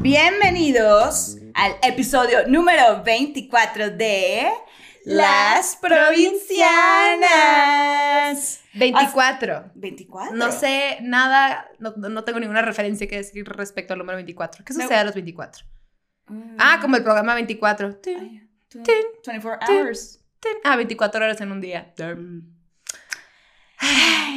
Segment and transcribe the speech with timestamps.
[0.00, 4.48] Bienvenidos al episodio número 24 de
[5.04, 8.60] Las Provincianas.
[8.74, 9.72] 24.
[9.74, 10.36] 24.
[10.36, 14.64] No sé nada, no, no tengo ninguna referencia que decir respecto al número 24.
[14.64, 15.66] ¿Qué sucede a los 24?
[16.28, 16.56] Mm.
[16.58, 17.96] Ah, como el programa 24.
[17.96, 18.94] Tin, Ay, tw- tin,
[19.26, 19.76] 24 tin.
[19.78, 20.20] hours.
[20.62, 21.92] Ah, 24 horas en un día.
[21.98, 22.56] Mm.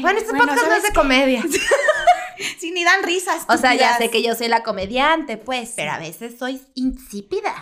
[0.02, 1.44] Bueno, este Bueno, podcast no es ¿sabes de comedia.
[2.60, 3.44] Sí, ni dan risas.
[3.48, 7.54] O sea, ya sé que yo soy la comediante, pues, pero a veces soy insípida.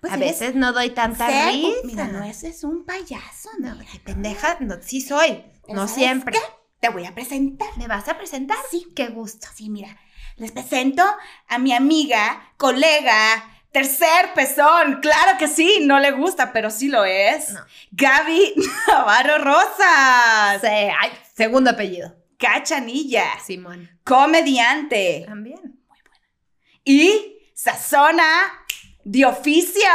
[0.00, 1.68] Pues a veces no doy tanta ser- risa.
[1.84, 3.90] Mira, no, ese es un payaso, No, mira.
[4.04, 5.42] pendeja, no, sí soy.
[5.66, 6.32] Pero No ¿sabes siempre.
[6.38, 6.44] qué?
[6.80, 7.68] Te voy a presentar.
[7.76, 8.56] ¿Me vas a presentar?
[8.70, 8.86] Sí.
[8.94, 9.48] Qué gusto.
[9.54, 9.98] Sí, mira,
[10.36, 11.02] les presento
[11.48, 15.00] a mi amiga, colega, tercer pezón.
[15.02, 17.50] Claro que sí, no le gusta, pero sí lo es.
[17.50, 17.60] No.
[17.90, 18.54] Gaby
[18.86, 20.60] Navarro Rosas.
[20.60, 22.14] Sí, ay, segundo apellido.
[22.38, 23.38] Cachanilla.
[23.44, 23.90] Simón.
[24.04, 25.24] Comediante.
[25.26, 25.82] También.
[26.84, 28.24] Y sazona
[29.04, 29.88] de oficio.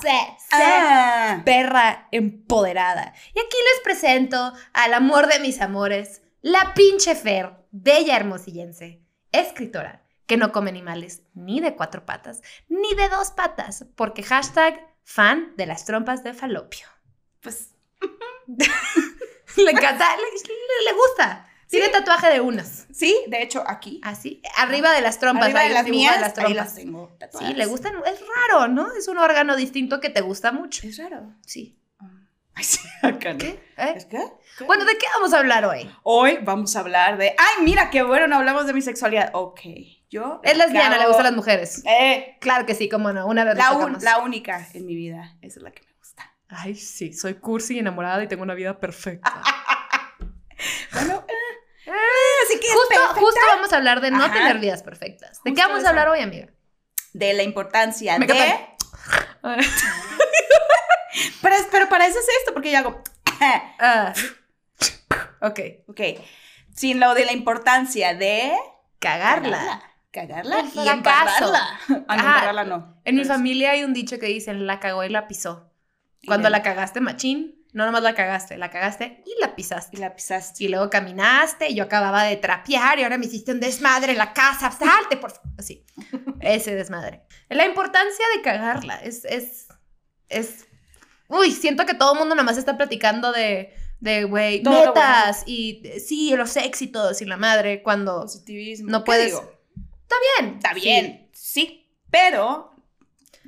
[0.00, 0.46] Sí, sí, sí.
[0.52, 1.42] Ah.
[1.44, 3.12] perra empoderada.
[3.34, 10.04] Y aquí les presento al amor de mis amores, la pinche Fer, bella hermosillense, escritora,
[10.26, 15.54] que no come animales ni de cuatro patas, ni de dos patas, porque hashtag fan
[15.56, 16.86] de las trompas de falopio.
[17.40, 17.74] Pues
[19.56, 21.49] Le encanta, le gusta.
[21.70, 22.86] Tiene tatuaje de unos.
[22.92, 24.00] sí, de hecho, aquí.
[24.02, 25.44] Así, arriba de las trompas.
[25.44, 26.56] Arriba de las mías, de las ahí trompas.
[26.56, 27.48] las tengo tatuadas.
[27.48, 27.94] Sí, le gustan.
[28.06, 28.92] Es raro, ¿no?
[28.92, 30.86] Es un órgano distinto que te gusta mucho.
[30.86, 31.32] Es raro.
[31.46, 31.78] Sí.
[32.54, 33.38] Ay, sí, acá no.
[33.38, 33.60] ¿Qué?
[33.78, 33.92] ¿Eh?
[33.96, 34.18] ¿Es que?
[34.58, 34.64] ¿Qué?
[34.64, 35.88] Bueno, ¿de qué vamos a hablar hoy?
[36.02, 37.28] Hoy vamos a hablar de.
[37.38, 38.26] ¡Ay, mira qué bueno!
[38.26, 39.30] No hablamos de mi sexualidad.
[39.32, 39.60] Ok.
[40.10, 40.40] Yo.
[40.42, 41.82] Es lesbiana, le acabo- gustan las mujeres.
[41.86, 43.26] Eh, Claro que sí, cómo no.
[43.28, 45.36] Una vez la, un- la única en mi vida.
[45.40, 46.34] Esa es la que me gusta.
[46.48, 49.32] Ay, sí, soy cursi y enamorada y tengo una vida perfecta.
[50.92, 51.24] Bueno,
[52.50, 52.68] así que.
[53.20, 54.34] justo, vamos a hablar de no Ajá.
[54.34, 55.42] tener vidas perfectas.
[55.44, 55.86] ¿De qué vamos eso.
[55.86, 56.48] a hablar hoy, amiga?
[57.12, 58.66] De la importancia Me de.
[61.42, 63.02] Pero, pero para eso es esto, porque yo hago.
[63.78, 64.12] Ah.
[65.40, 65.60] ok.
[65.88, 66.00] ok.
[66.74, 68.52] Sin lo de la importancia de.
[68.98, 69.82] Cagarla.
[70.12, 70.60] Cagarla.
[70.60, 71.80] El y embarrarla.
[72.06, 73.00] Ah, no.
[73.04, 73.28] En mi sí.
[73.28, 75.72] familia hay un dicho que dicen la cagó y la pisó.
[76.26, 79.96] Cuando la cagaste machín, no nomás la cagaste, la cagaste y la pisaste.
[79.96, 80.64] Y la pisaste.
[80.64, 84.18] Y luego caminaste y yo acababa de trapear y ahora me hiciste un desmadre en
[84.18, 84.70] la casa.
[84.70, 85.50] Salte, por favor.
[85.58, 85.84] Así.
[86.40, 87.22] Ese desmadre.
[87.48, 89.68] La importancia de cagarla es, es,
[90.28, 90.66] es...
[91.28, 96.34] Uy, siento que todo el mundo nomás está platicando de, de, güey, metas y sí,
[96.34, 98.22] los éxitos y la madre cuando...
[98.22, 98.90] Positivismo.
[98.90, 99.52] No ¿Qué puedes- digo?
[100.02, 100.54] Está bien.
[100.56, 100.80] Está sí.
[100.80, 101.94] bien, sí.
[102.10, 102.74] Pero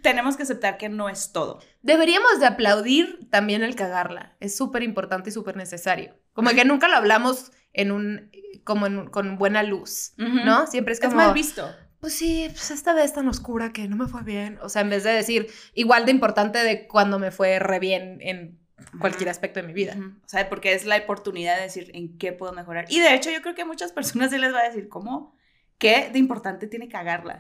[0.00, 1.60] tenemos que aceptar que no es todo.
[1.82, 4.36] Deberíamos de aplaudir también el cagarla.
[4.40, 6.14] Es súper importante y súper necesario.
[6.32, 8.30] Como que nunca lo hablamos en un...
[8.64, 10.66] como en un- con buena luz, ¿no?
[10.66, 11.16] Siempre es Es como...
[11.16, 11.68] mal visto.
[12.00, 14.58] Pues sí, pues esta vez tan oscura que no me fue bien.
[14.62, 18.18] O sea, en vez de decir igual de importante de cuando me fue re bien
[18.20, 18.58] en
[18.98, 19.94] cualquier aspecto de mi vida.
[19.96, 20.08] Ujú.
[20.24, 22.86] O sea, porque es la oportunidad de decir en qué puedo mejorar.
[22.88, 25.36] Y de hecho, yo creo que a muchas personas se les va a decir, ¿cómo?
[25.78, 27.38] ¿Qué de importante tiene cagarla?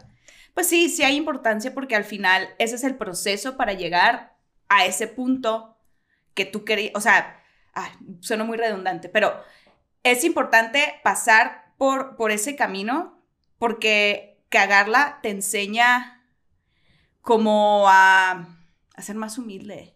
[0.54, 4.31] Pues sí, sí hay importancia porque al final ese es el proceso para llegar
[4.76, 5.76] a ese punto
[6.34, 6.92] que tú querías.
[6.94, 7.42] O sea,
[8.20, 9.40] suena muy redundante, pero
[10.02, 13.22] es importante pasar por, por ese camino
[13.58, 16.22] porque cagarla te enseña
[17.20, 18.48] como a,
[18.94, 19.94] a ser más humilde,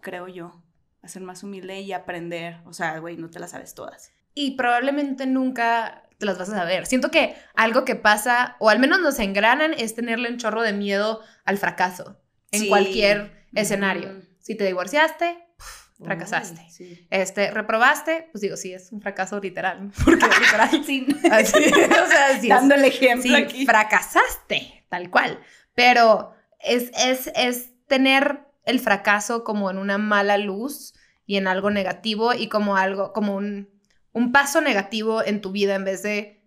[0.00, 0.62] creo yo.
[1.02, 2.60] A ser más humilde y aprender.
[2.66, 4.12] O sea, güey, no te las sabes todas.
[4.34, 6.86] Y probablemente nunca te las vas a saber.
[6.86, 10.72] Siento que algo que pasa, o al menos nos engranan, es tenerle un chorro de
[10.72, 12.68] miedo al fracaso en Sí.
[12.68, 14.20] cualquier escenario.
[14.38, 16.60] Si te divorciaste, puf, fracasaste.
[16.70, 17.06] Sí.
[17.10, 19.90] Este, reprobaste, pues digo, sí, es un fracaso literal.
[20.04, 20.84] Porque literal.
[20.84, 21.06] Sí.
[21.30, 23.66] Así, o sea, sí es- Dando el ejemplo sí, aquí.
[23.66, 25.40] fracasaste, tal cual.
[25.74, 30.94] Pero es, es, es tener el fracaso como en una mala luz
[31.26, 33.68] y en algo negativo y como algo, como un,
[34.12, 36.42] un paso negativo en tu vida en vez de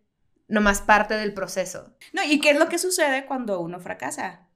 [0.47, 1.95] nomás parte del proceso.
[2.13, 4.49] No, ¿y qué es lo que sucede cuando uno fracasa?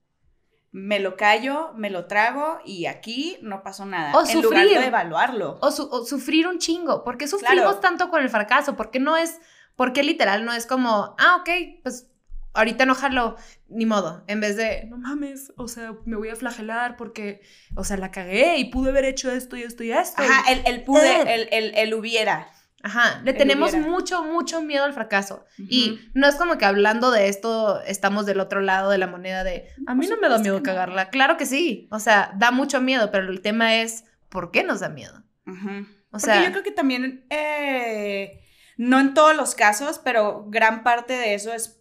[0.78, 4.12] Me lo callo, me lo trago y aquí no pasó nada.
[4.14, 4.78] O en lugar sufrir.
[4.80, 5.58] de evaluarlo.
[5.62, 7.02] O, su- o sufrir un chingo.
[7.02, 7.78] ¿Por qué sufrimos Claro.
[7.78, 8.76] tanto con el fracaso?
[8.76, 9.40] ¿Por qué no es,
[9.74, 11.48] por qué literal no es como, ah, ok,
[11.82, 12.08] pues
[12.52, 13.36] ahorita enojarlo,
[13.68, 17.40] ni modo, en vez de, no mames, o sea, me voy a flagelar porque,
[17.74, 20.22] o sea, la cagué y pude haber hecho esto y esto y esto.
[20.22, 21.34] Ajá, el, el pude, Eh.
[21.34, 22.50] el, el, el hubiera.
[22.82, 23.88] Ajá, le tenemos hubiera.
[23.88, 25.44] mucho, mucho miedo al fracaso.
[25.58, 29.42] Y no es como que hablando de esto estamos del otro lado de la moneda
[29.44, 31.08] de, a mí Por no me da miedo cagarla.
[31.10, 34.80] Claro que sí, o sea, da mucho miedo, pero el tema es, ¿por qué nos
[34.80, 35.22] da miedo?
[35.46, 35.86] Ujú.
[36.08, 38.40] O Porque sea, yo creo que también, eh,
[38.76, 41.80] no en todos los casos, pero gran parte de eso es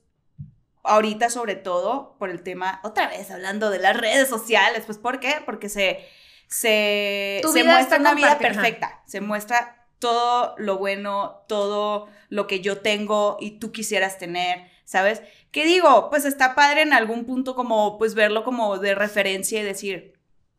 [0.83, 5.19] ahorita sobre todo por el tema, otra vez hablando de las redes sociales, pues ¿por
[5.19, 5.35] qué?
[5.45, 5.99] Porque se,
[6.47, 8.37] se, Tu se muestra una vida ajá.
[8.39, 14.69] perfecta, se muestra todo lo bueno, todo lo que yo tengo y tú quisieras tener,
[14.83, 15.23] ¿sabes?
[15.49, 16.11] ¿Qué digo?
[16.11, 20.13] Pues está padre en algún punto como pues verlo como de referencia y decir,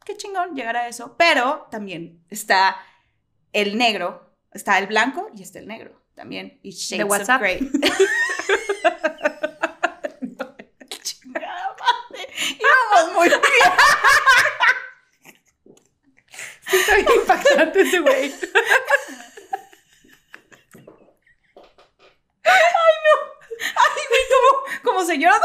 [0.05, 2.77] qué chingón llegar a eso, pero también está
[3.53, 6.59] el negro, está el blanco y está el negro también.
[6.65, 7.41] Y shades of WhatsApp.
[7.41, 7.59] gray.
[11.03, 12.29] Chingada madre.
[12.59, 13.41] Íbamos muy bien.
[16.73, 18.35] Está bien impactante ese güey.
[22.47, 25.37] Ay, güey, como, como señora.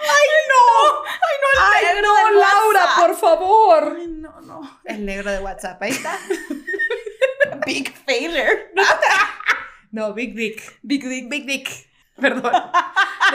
[0.00, 1.02] Ay, no.
[1.04, 3.18] Ay, no, el negro del WhatsApp.
[3.18, 3.96] favor.
[3.98, 4.80] Ay, no, no.
[4.84, 6.18] El negro de WhatsApp, ahí está.
[7.66, 8.72] Big failure.
[9.92, 10.78] No, Big Dick.
[10.82, 11.28] Big dick.
[11.28, 11.68] Big Dick.
[12.20, 12.52] Perdón.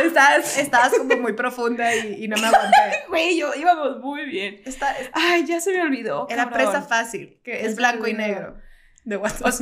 [0.03, 3.05] Estabas, estabas como muy profunda y, y no me aguanté.
[3.07, 4.61] Güey, yo íbamos muy bien.
[4.65, 6.27] Esta, Ay, ya se me olvidó.
[6.29, 6.71] era cabrón.
[6.71, 8.57] presa fácil, que es se blanco y negro.
[9.05, 9.53] De WhatsApp.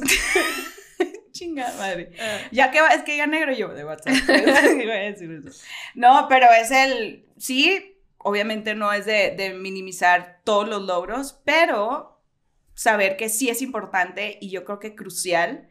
[1.34, 2.12] Chingada madre.
[2.20, 2.38] Ah.
[2.52, 4.14] Ya que va, es que ya negro yo de WhatsApp.
[4.82, 5.62] Iba a decir eso.
[5.96, 7.26] No, pero es el.
[7.38, 12.22] Sí, obviamente no es de, de minimizar todos los logros, pero
[12.76, 15.70] saber que sí es importante y yo creo que crucial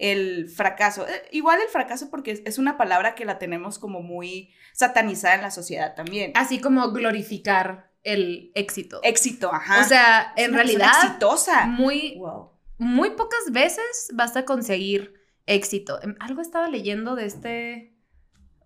[0.00, 1.06] el fracaso.
[1.06, 5.42] Eh, Igual el fracaso porque es, una palabra que la tenemos como muy satanizada en
[5.42, 6.32] la sociedad también.
[6.34, 9.00] Así como glorificar el éxito.
[9.02, 9.82] Éxito, ajá.
[9.82, 11.66] O sea, en realidad, exitosa.
[11.66, 12.49] muy, Wow.
[12.80, 15.12] Muy pocas veces vas a conseguir
[15.44, 16.00] éxito.
[16.02, 17.94] Em, Algo estaba leyendo de este.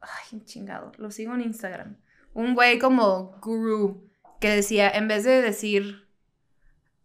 [0.00, 0.92] Ay, chingado.
[0.98, 1.96] Lo sigo en Instagram.
[2.32, 4.08] Un güey como guru
[4.40, 6.08] que decía, en vez de decir.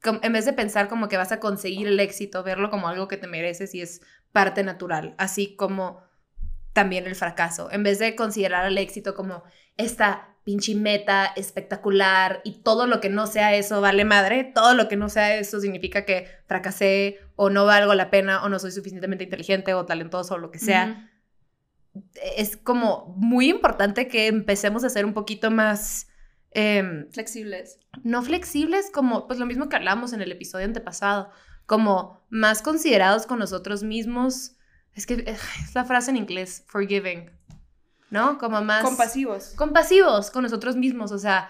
[0.04, 3.18] En vez de pensar como que vas a conseguir el éxito, verlo como algo que
[3.18, 4.02] te mereces y es
[4.32, 6.04] parte natural, así como
[6.74, 7.70] también el fracaso.
[7.72, 9.44] En vez de considerar el éxito como
[9.78, 14.88] esta pinche meta espectacular y todo lo que no sea eso vale madre, todo lo
[14.88, 18.72] que no sea eso significa que fracasé o no valgo la pena o no soy
[18.72, 21.07] suficientemente inteligente o talentoso o lo que sea.
[22.36, 26.07] Es como muy importante que empecemos a ser un poquito más...
[26.50, 27.78] em, Flexibles.
[28.01, 31.30] no flexibles, como pues lo mismo que hablamos en el episodio antepasado,
[31.68, 34.54] como más considerados con nosotros mismos.
[34.96, 37.30] Es que es la frase en inglés, forgiving,
[38.10, 38.38] ¿no?
[38.38, 39.54] Como más Compasivos.
[39.56, 41.50] compasivos con nosotros mismos, o sea,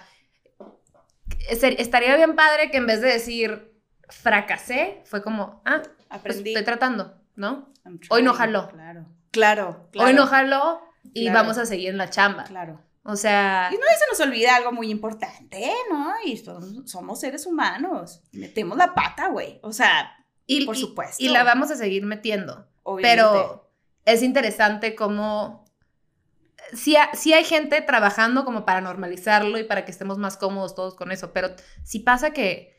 [1.50, 3.74] estaría bien padre que en vez de decir
[4.10, 6.50] fracasé, fue como, ah, pues Aprendí.
[6.52, 7.72] estoy tratando, ¿no?
[8.10, 8.70] Hoy no jaló.
[8.70, 9.06] Claro.
[9.32, 9.88] Claro.
[9.92, 10.08] claro.
[10.10, 10.82] Hoy no jaló
[11.14, 11.40] y Claro.
[11.40, 12.44] vamos a seguir en la chamba.
[12.46, 12.82] Claro.
[13.04, 16.14] O sea, Y no se nos olvida algo muy importante, ¿no?
[16.26, 18.22] Y son- somos seres humanos.
[18.32, 19.60] Metemos la pata, güey.
[19.64, 20.12] O sea,
[20.46, 21.24] y, por y- supuesto.
[21.24, 22.68] y la vamos a seguir metiendo.
[22.84, 23.22] obviamente.
[23.22, 23.72] Pero
[24.06, 25.66] es interesante cómo
[26.74, 30.76] sí, ha- sí hay gente trabajando como para normalizarlo y para que estemos más cómodos
[30.76, 31.50] todos con eso, pero
[31.84, 32.78] sí pasa que,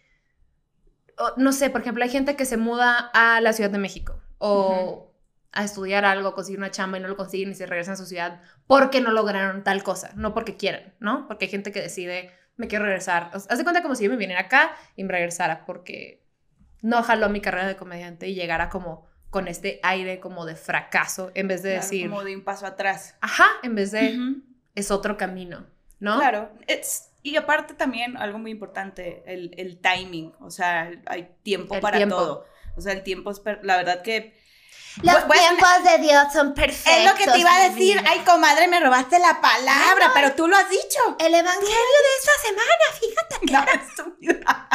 [1.37, 5.13] no sé, por ejemplo, hay gente que se muda a la Ciudad de México o
[5.53, 8.07] a estudiar algo, conseguir una chamba y no lo consiguen y se regresan a su
[8.07, 11.27] ciudad porque no lograron tal cosa, no porque quieran, ¿no?
[11.27, 13.31] Porque hay gente que decide, me quiero regresar.
[13.35, 16.25] O sea, haz de cuenta como si yo me viniera acá y me regresara porque
[16.83, 21.31] no jaló mi carrera de comediante y llegara como con este aire como de fracaso
[21.35, 23.15] en vez de Claro, decir, Como de un paso atrás.
[23.21, 24.19] ajá, en vez de
[24.75, 25.67] es otro camino,
[26.01, 26.19] ¿no?
[26.19, 26.51] Claro.
[27.23, 30.35] Y aparte también algo muy importante, el, el timing.
[30.41, 32.17] O sea, hay tiempo El para tiempo.
[32.17, 32.47] todo.
[32.77, 34.39] O sea, el tiempo es, per- la verdad que...
[35.03, 36.93] Los tiempos de Dios son perfectos.
[36.97, 38.03] Es lo que te iba a decir.
[38.09, 40.15] Ay, comadre, me robaste la palabra, no.
[40.15, 41.17] pero tú lo has dicho.
[41.21, 44.69] El evangelio de esta semana, fíjate, No, estúpida.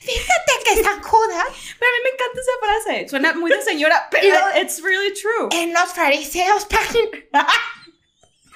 [0.00, 1.44] fíjate que San Judas
[1.78, 2.52] Pero a mí me encanta esa
[2.90, 3.08] frase.
[3.08, 5.48] Suena muy de señora, pero Y lo- it's really true.
[5.62, 7.08] en los fariseos página.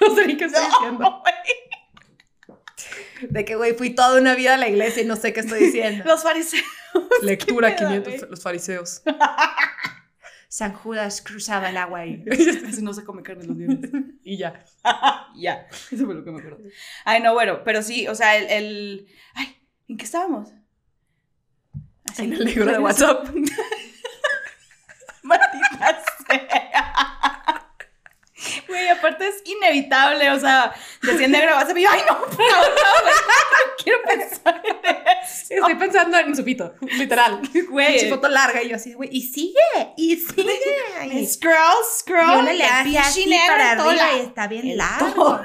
[0.01, 1.21] No sé ni qué estoy diciendo.
[1.21, 1.33] Güey.
[3.29, 5.59] De que, güey, fui toda una vida a la iglesia y no sé qué estoy
[5.67, 6.03] diciendo.
[6.07, 6.63] Los fariseos.
[7.21, 8.29] Lectura ¿Qué pedo, 500, güey?
[8.29, 9.01] los fariseos.
[10.49, 12.01] San Judas cruzaba el agua.
[12.01, 13.89] Así no se come carne los viernes.
[14.23, 14.65] y ya.
[15.37, 16.59] ya, eso fue lo que me acuerdo.
[17.05, 18.49] Ay, no, bueno, pero sí, o sea, el.
[18.49, 19.55] el- Ay,
[19.87, 20.49] ¿en qué estábamos?
[22.11, 23.27] Así, En el negro de WhatsApp.
[25.29, 26.91] Maldita sea.
[28.67, 32.29] Güey, aparte es inevitable, o sea, decía negro de WhatsApp y yo, ay, no, por
[32.35, 35.55] favor, no, quiero pensar en eso.
[35.55, 37.41] Estoy pensando en su pito, literal.
[37.69, 41.25] Güey, Su foto larga y yo así, güey, y sigue, y sigue.
[41.27, 45.41] Scroll, scroll, y uno le hace así para arriba y está bien En largo.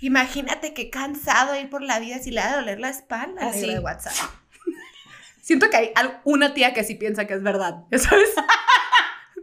[0.00, 3.48] Imagínate qué cansado ir por la vida si le ha de doler la espalda al
[3.48, 3.60] Así.
[3.62, 4.14] negro de WhatsApp.
[5.42, 5.92] Siento que hay
[6.24, 8.30] una tía que sí piensa que es verdad, ¿ya ¿sabes?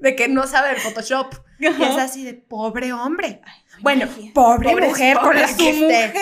[0.02, 1.34] de que no sabe el Photoshop.
[1.60, 3.42] Y es así de pobre hombre.
[3.46, 5.84] Ay, Bueno, pobre Pobre- mujer con pobre la su que esté.
[5.86, 6.14] mujer,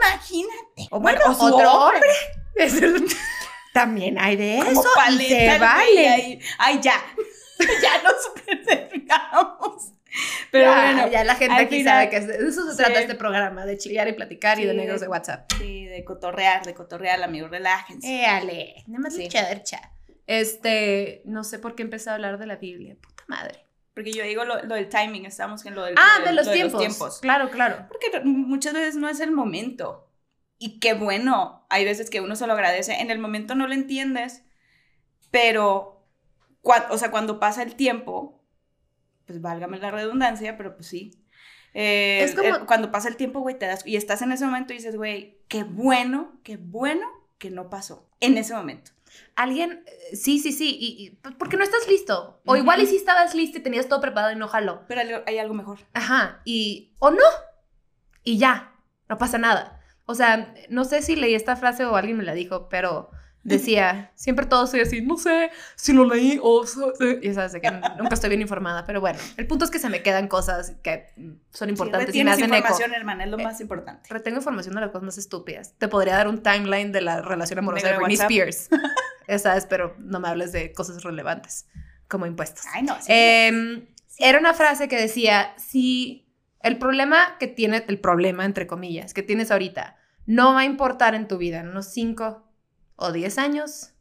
[0.00, 0.88] imagínate.
[0.90, 1.96] O bueno, o su otro hombre.
[1.98, 2.08] hombre.
[2.56, 3.06] Es el-
[3.72, 6.40] También hay de Como eso y paleta se el güey vale.
[6.58, 6.94] Ay, ya.
[7.82, 9.88] ya nos superamos.
[10.50, 11.08] Pero ya, bueno.
[11.10, 12.76] ya la gente aquí final- sabe que de eso se Sí.
[12.76, 15.50] trata este programa, de chillar y platicar y de negros de- de WhatsApp.
[15.58, 18.06] Sí, de cotorrear, de cotorrear, amigos, relájense.
[18.22, 19.28] Éale, nada más Sí.
[19.28, 19.92] chercha.
[20.26, 23.66] Este, no sé por qué empecé a hablar de la Biblia, puta madre.
[23.94, 26.46] Porque yo digo lo, lo del timing, estamos en lo del Ah, lo de los
[26.46, 27.18] lo tiempos.
[27.20, 27.86] Claro, claro.
[27.88, 30.08] Porque muchas veces no es el momento.
[30.58, 33.00] Y qué bueno, hay veces que uno se lo agradece.
[33.00, 34.44] En el momento no lo entiendes,
[35.30, 36.06] pero,
[36.62, 38.42] cua- o sea, cuando pasa el tiempo,
[39.26, 41.10] pues válgame la redundancia, pero pues sí.
[41.74, 44.44] Eh, Es como- eh, cuando pasa el tiempo, güey, te das, y estás en ese
[44.44, 47.06] momento y dices, güey, qué bueno, qué bueno
[47.38, 48.92] que no pasó en ese momento.
[49.34, 52.40] Alguien, eh, sí, sí, sí, y, y, pues, porque no estás listo.
[52.44, 54.84] O igual y si estabas listo y tenías todo preparado y no jaló.
[54.88, 55.80] Pero hay algo mejor.
[55.94, 57.24] Ajá, y, o no,
[58.24, 58.74] y ya,
[59.08, 59.80] no pasa nada.
[60.04, 63.10] O sea, no sé si leí esta frase o alguien me la dijo, pero
[63.44, 66.66] decía, siempre todo soy así, no sé si lo leí o...
[66.66, 69.70] so- eh", Y sabes, de que nunca estoy bien informada, pero bueno, el punto es
[69.70, 71.06] que se me quedan cosas que
[71.50, 72.56] son importantes sí, y me hacen eco.
[72.56, 74.08] información, hermana, es lo Eh, más importante.
[74.08, 75.74] Retengo información de las cosas más estúpidas.
[75.78, 78.16] Te podría dar un timeline de la relación amorosa de Britney.
[78.16, 78.68] Spears.
[79.26, 81.66] Esa es, pero no me hables de cosas relevantes,
[82.08, 82.64] como impuestos.
[82.72, 82.94] Ay, no.
[83.00, 83.06] sí.
[83.08, 83.86] Em,
[84.18, 86.28] era una frase que decía, si
[86.60, 89.96] el problema que tiene, el problema, entre comillas, que tienes ahorita,
[90.26, 92.46] no va a importar en tu vida en unos 5
[93.02, 93.94] o 10 años,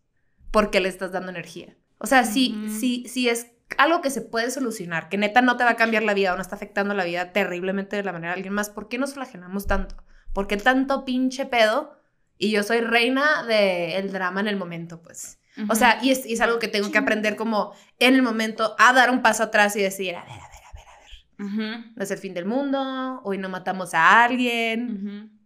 [0.52, 1.76] porque le estás dando energía.
[1.98, 5.64] O sea, si, si, si es algo que se puede solucionar, que neta no te
[5.64, 8.34] va a cambiar la vida o no está afectando la vida terriblemente de la manera
[8.34, 9.96] de alguien más, ¿por qué nos flagelamos tanto?
[10.34, 11.98] ¿Por qué tanto pinche pedo?
[12.38, 15.40] Y yo soy reina del drama en el momento, pues.
[15.70, 18.76] O sea, y es, y es algo que tengo que aprender como en el momento
[18.80, 21.92] a dar un paso atrás y decir, a ver, a ver, a ver, a ver.
[21.96, 25.40] No es el fin del mundo, hoy no matamos a alguien,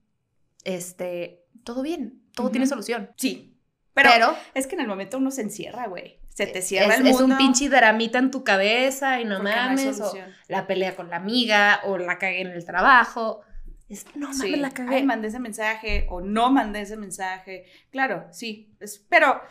[0.64, 3.12] este, todo bien, todo tiene solución.
[3.18, 3.52] Sí.
[3.94, 6.20] Pero, Pero, es que en el momento uno se encierra, güey.
[6.30, 7.36] Se te cierra es, el es mundo.
[7.36, 10.14] un pinche dramita en tu cabeza y no porque no mames, o
[10.50, 13.42] la pelea con la amiga, o la cagué en el trabajo.
[13.88, 14.56] Es, no mames, Sí.
[14.58, 14.96] la cagué.
[14.98, 17.66] Ay, mandé ese mensaje o no mandé ese mensaje.
[17.90, 18.76] Claro, sí.
[18.82, 19.42] es- pero,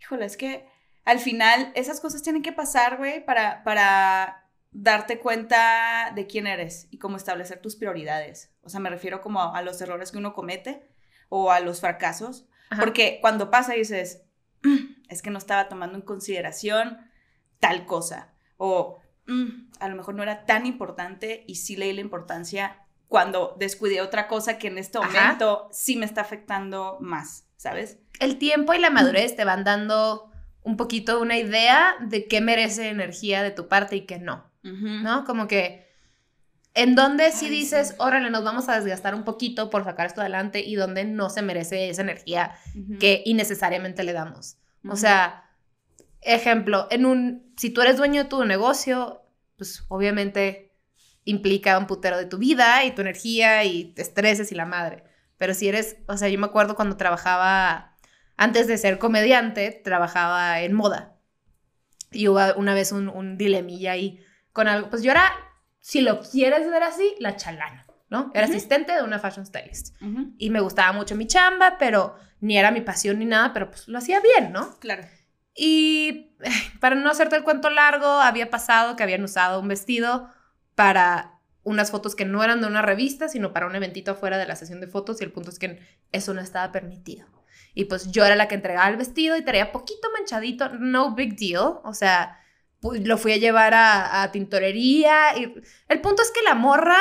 [0.00, 0.64] híjole, es que
[1.04, 6.86] al final esas cosas tienen que pasar, güey, para, para darte cuenta de quién eres
[6.90, 8.54] y cómo establecer tus prioridades.
[8.62, 10.88] O sea, me refiero como a, a los errores que uno comete
[11.30, 12.46] o a los fracasos.
[12.68, 12.82] Ajá.
[12.82, 14.22] Porque cuando pasa dices,
[14.62, 14.76] "Mm,
[15.08, 16.98] es que no estaba tomando en consideración
[17.58, 18.34] tal cosa.
[18.58, 22.76] O "Mm, a lo mejor no era tan importante y sí leí la importancia
[23.08, 25.06] cuando descuidé otra cosa que en este Ajá.
[25.08, 27.98] momento sí me está afectando más, ¿sabes?
[28.20, 30.30] el tiempo y la madurez te van dando
[30.62, 34.44] un poquito una idea de qué merece energía de tu parte y qué no.
[34.62, 35.24] ¿no?
[35.24, 35.89] Como que
[36.80, 40.60] en donde sí dices, órale, nos vamos a desgastar un poquito por sacar esto adelante
[40.60, 42.98] y donde no se merece esa energía Ujú.
[42.98, 44.56] que innecesariamente le damos.
[44.86, 44.96] O Ujú.
[44.96, 45.50] sea,
[46.22, 49.20] ejemplo, en un, si tú eres dueño de tu negocio,
[49.58, 50.72] pues obviamente
[51.24, 55.04] implica un putero de tu vida y tu energía y te estreses y la madre.
[55.36, 57.94] Pero si eres, o sea, yo me acuerdo cuando trabajaba,
[58.38, 61.18] antes de ser comediante, trabajaba en moda.
[62.10, 64.88] Y hubo una vez un, un dilemilla ahí con algo.
[64.88, 65.30] Pues yo era,
[65.80, 68.30] si lo quieres ver así, la chalana, ¿no?
[68.34, 69.96] Era asistente de una fashion stylist.
[70.38, 73.88] Y me gustaba mucho mi chamba, pero ni era mi pasión ni nada, pero pues
[73.88, 74.78] lo hacía bien, ¿no?
[74.78, 75.04] Claro.
[75.54, 76.36] Y
[76.80, 80.30] para no hacerte el cuento largo, había pasado que habían usado un vestido
[80.74, 84.46] para unas fotos que no eran de una revista, sino para un eventito afuera de
[84.46, 85.78] la sesión de fotos y el punto es que
[86.12, 87.26] eso no estaba permitido.
[87.74, 91.36] Y pues yo era la que entregaba el vestido y traía poquito manchadito, no big
[91.36, 92.39] deal, o sea,
[92.82, 95.54] lo fui a llevar a, a tintorería y
[95.88, 96.96] el punto es que la morra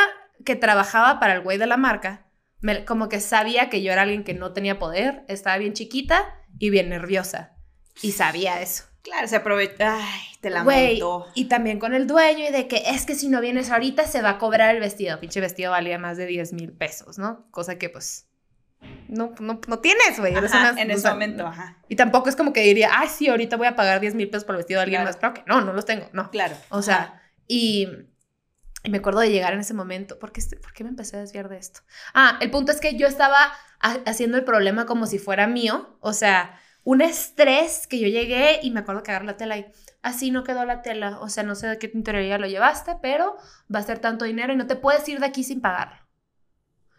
[0.46, 2.26] que trabajaba para el güey de la marca,
[2.62, 6.36] me- como que sabía que yo era alguien que no tenía poder, estaba bien chiquita
[6.58, 7.56] y bien nerviosa.
[8.02, 8.86] Y sabía eso.
[9.02, 9.98] Claro, se aprovecha.
[9.98, 11.02] Ay, te la Güey,
[11.34, 14.22] y también con el dueño y de que es que si no vienes ahorita se
[14.22, 15.20] va a cobrar el vestido.
[15.20, 17.50] Pinche vestido valía más de 10 mil pesos, ¿no?
[17.52, 18.29] Cosa que pues
[19.10, 20.34] no, no, no tienes, güey.
[20.36, 21.78] En ese momento, ajá.
[21.88, 24.46] Y tampoco es como que diría, ay, sí, ahorita voy a pagar 10 mil pesos
[24.46, 25.10] por el vestido de alguien Claro.
[25.10, 25.18] más.
[25.18, 26.30] Claro que no, no los tengo, no.
[26.32, 26.56] Claro.
[26.70, 27.88] O sea, y,
[28.84, 30.18] y me acuerdo de llegar en ese momento.
[30.20, 31.82] ¿Por qué, ¿Por qué me empecé a desviar de esto?
[32.14, 33.38] Ah, el punto es que yo estaba
[33.82, 35.98] ha- haciendo el problema como si fuera mío.
[36.00, 39.66] O sea, un estrés que yo llegué y me acuerdo que agarré la tela y
[40.02, 41.20] así no quedó la tela.
[41.20, 43.36] O sea, no sé de qué tintorería lo llevaste, pero
[43.74, 45.98] va a ser tanto dinero y no te puedes ir de aquí sin pagarlo.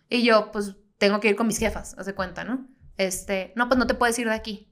[0.08, 2.68] Y yo, pues, tengo que ir con mis jefas, hace cuenta, ¿no?
[2.98, 4.70] Este, no, pues no te puedes ir de aquí.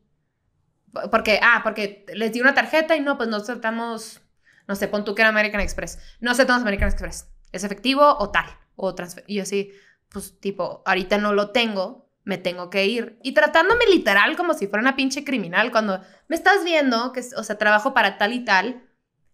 [1.10, 4.20] Porque, ah, porque les di una tarjeta y no, pues nosotros estamos
[4.68, 5.98] No sé, pon tú que era American Express.
[6.20, 7.30] No tomas American Express.
[7.52, 8.46] ¿Es efectivo o tal?
[8.76, 9.24] O transfer.
[9.26, 9.72] Y yo así,
[10.10, 13.18] pues tipo, ahorita no lo tengo, me tengo que ir.
[13.22, 17.42] Y tratándome literal como si fuera una pinche criminal, cuando me estás viendo, que, o
[17.42, 18.86] sea, trabajo para tal y tal,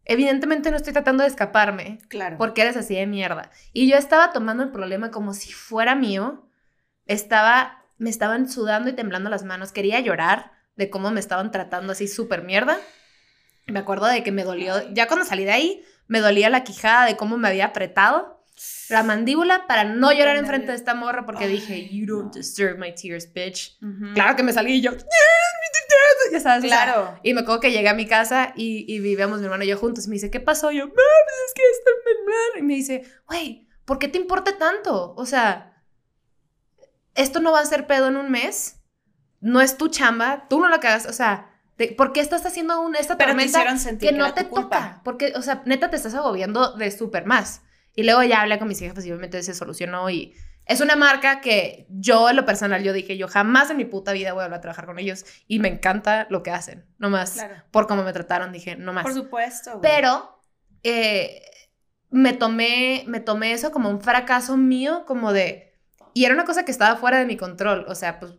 [0.04, 1.98] evidentemente no estoy tratando de escaparme.
[2.08, 2.38] Claro.
[2.38, 3.50] Porque eres así de mierda.
[3.72, 6.43] Y yo estaba tomando el problema como si fuera mío.
[7.06, 9.72] Estaba, me estaban sudando y temblando las manos.
[9.72, 12.78] Quería llorar de cómo me estaban tratando así súper mierda.
[13.66, 17.06] Me acuerdo de que me dolió, ya cuando salí de ahí, me dolía la quijada
[17.06, 18.34] de cómo me había apretado
[18.88, 22.94] la mandíbula para no llorar enfrente de esta morra porque dije, you don't deserve my
[22.94, 23.78] tears, bitch.
[24.14, 24.92] Claro que me salí y yo,
[26.30, 27.18] ya sabes, claro.
[27.22, 29.76] y me acuerdo que llegué a mi casa y, y vivíamos mi hermano y yo
[29.76, 30.06] juntos.
[30.06, 30.70] Y me dice, ¿qué pasó?
[30.72, 31.06] Y yo, pues
[31.48, 31.90] es que está
[32.26, 32.60] mal.
[32.60, 35.14] Y me dice, güey, ¿por qué te importa tanto?
[35.16, 35.73] O sea,
[37.14, 38.80] esto no va a ser pedo en un mes.
[39.40, 41.50] No es tu chamba, tú no lo hagas, o sea,
[41.98, 44.62] ¿por qué estás haciendo un, esta Pero tormenta te sentir que, que no te culpa.
[44.78, 45.00] toca?
[45.04, 47.60] Porque, o sea, neta te estás agobiando de súper más.
[47.94, 50.34] Y luego ya hablé con mis hijas, pues y obviamente se solucionó y
[50.66, 54.12] es una marca que yo en lo personal yo dije, yo jamás en mi puta
[54.12, 57.32] vida voy a volver a trabajar con ellos y me encanta lo que hacen, nomás
[57.32, 57.54] Claro.
[57.70, 59.02] por cómo me trataron, dije, no más.
[59.02, 59.78] Por supuesto.
[59.78, 59.82] güey.
[59.82, 60.40] Pero
[60.82, 61.42] eh,
[62.08, 65.73] me, tomé, me tomé eso como un fracaso mío, como de...
[66.14, 68.32] Y era una cosa que estaba fuera de mi control, o sea, pues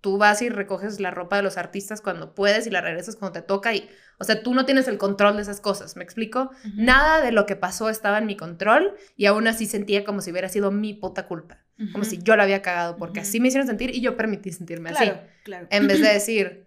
[0.00, 3.40] tú vas y recoges la ropa de los artistas cuando puedes y la regresas cuando
[3.40, 6.50] te toca y, o sea, tú no tienes el control de esas cosas, ¿me explico?
[6.74, 10.32] Nada de lo que pasó estaba en mi control y aún así sentía como si
[10.32, 11.58] hubiera sido mi puta culpa,
[11.92, 14.90] como si yo la había cagado, porque así me hicieron sentir y yo permití sentirme
[14.90, 15.68] Claro, así, claro.
[15.70, 16.66] en vez de decir,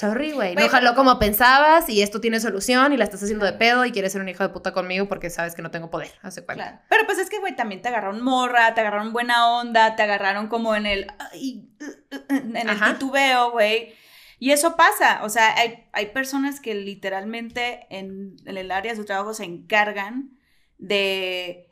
[0.00, 3.52] sorry, güey, no jaló como pensabas y esto tiene solución y la estás haciendo de
[3.52, 6.10] pedo y quieres ser un hijo de puta conmigo porque sabes que no tengo poder,
[6.22, 6.64] hace cuenta.
[6.64, 6.82] Claro.
[6.88, 10.48] Pero pues es que, güey, también te agarraron morra, te agarraron buena onda, te agarraron
[10.48, 11.06] como en el.
[11.06, 12.94] uh, uh, uh, en el Ajá.
[12.94, 13.94] titubeo, güey.
[14.38, 15.22] Y eso pasa.
[15.22, 19.44] O sea, hay, hay personas que literalmente en, en el área de su trabajo se
[19.44, 20.38] encargan
[20.78, 21.70] de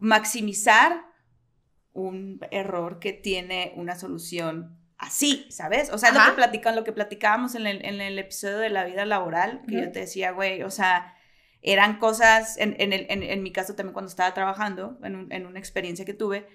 [0.00, 1.06] maximizar
[1.92, 5.90] un error que tiene una solución así, ¿sabes?
[5.92, 8.84] O sea, lo que platican, lo que platicábamos en el, en el episodio de la
[8.84, 11.14] vida laboral, que yo te decía, güey, o sea,
[11.62, 15.46] eran cosas, en, en, el- en- mi caso también cuando estaba trabajando, en, un- en
[15.46, 16.46] una experiencia que tuve,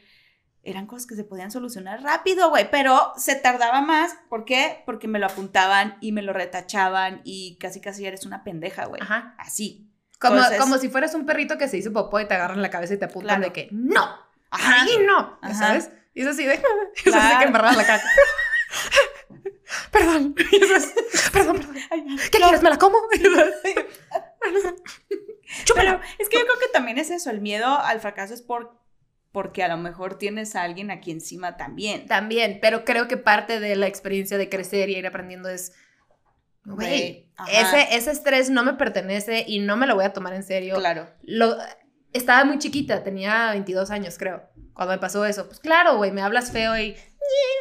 [0.61, 4.15] eran cosas que se podían solucionar rápido, güey, pero se tardaba más.
[4.29, 4.83] ¿Por qué?
[4.85, 9.01] Porque me lo apuntaban y me lo retachaban y casi casi eres una pendeja, güey.
[9.01, 9.35] Ajá.
[9.37, 9.89] Así.
[10.19, 12.69] Como, Entonces- como si fueras un perrito que se hizo popó y te agarran la
[12.69, 13.43] cabeza y te apuntan Claro.
[13.45, 14.05] de que no,
[14.51, 14.83] Ajá.
[14.83, 15.53] ahí no, Ajá.
[15.53, 15.91] ¿sabes?
[16.19, 16.53] Y es así de,
[17.05, 18.03] es así que embarras la caca.
[19.91, 20.83] perdón, Y perdón,
[21.31, 21.65] perdón.
[22.29, 22.61] ¿Qué quieres?
[22.61, 22.97] ¿Me la como?
[25.73, 28.77] Pero es que yo creo que también es eso, el miedo al fracaso es por,
[29.31, 32.05] porque a lo mejor tienes a alguien aquí encima también.
[32.05, 35.71] También, pero creo que parte de la experiencia de crecer y ir aprendiendo es,
[36.65, 40.43] güey, ese, ese estrés no me pertenece y no me lo voy a tomar en
[40.43, 40.75] serio.
[40.75, 41.07] Claro.
[41.21, 41.55] Lo,
[42.11, 45.45] estaba muy chiquita, tenía 22 años, creo, cuando me pasó eso.
[45.47, 46.95] Pues claro, güey, me hablas feo y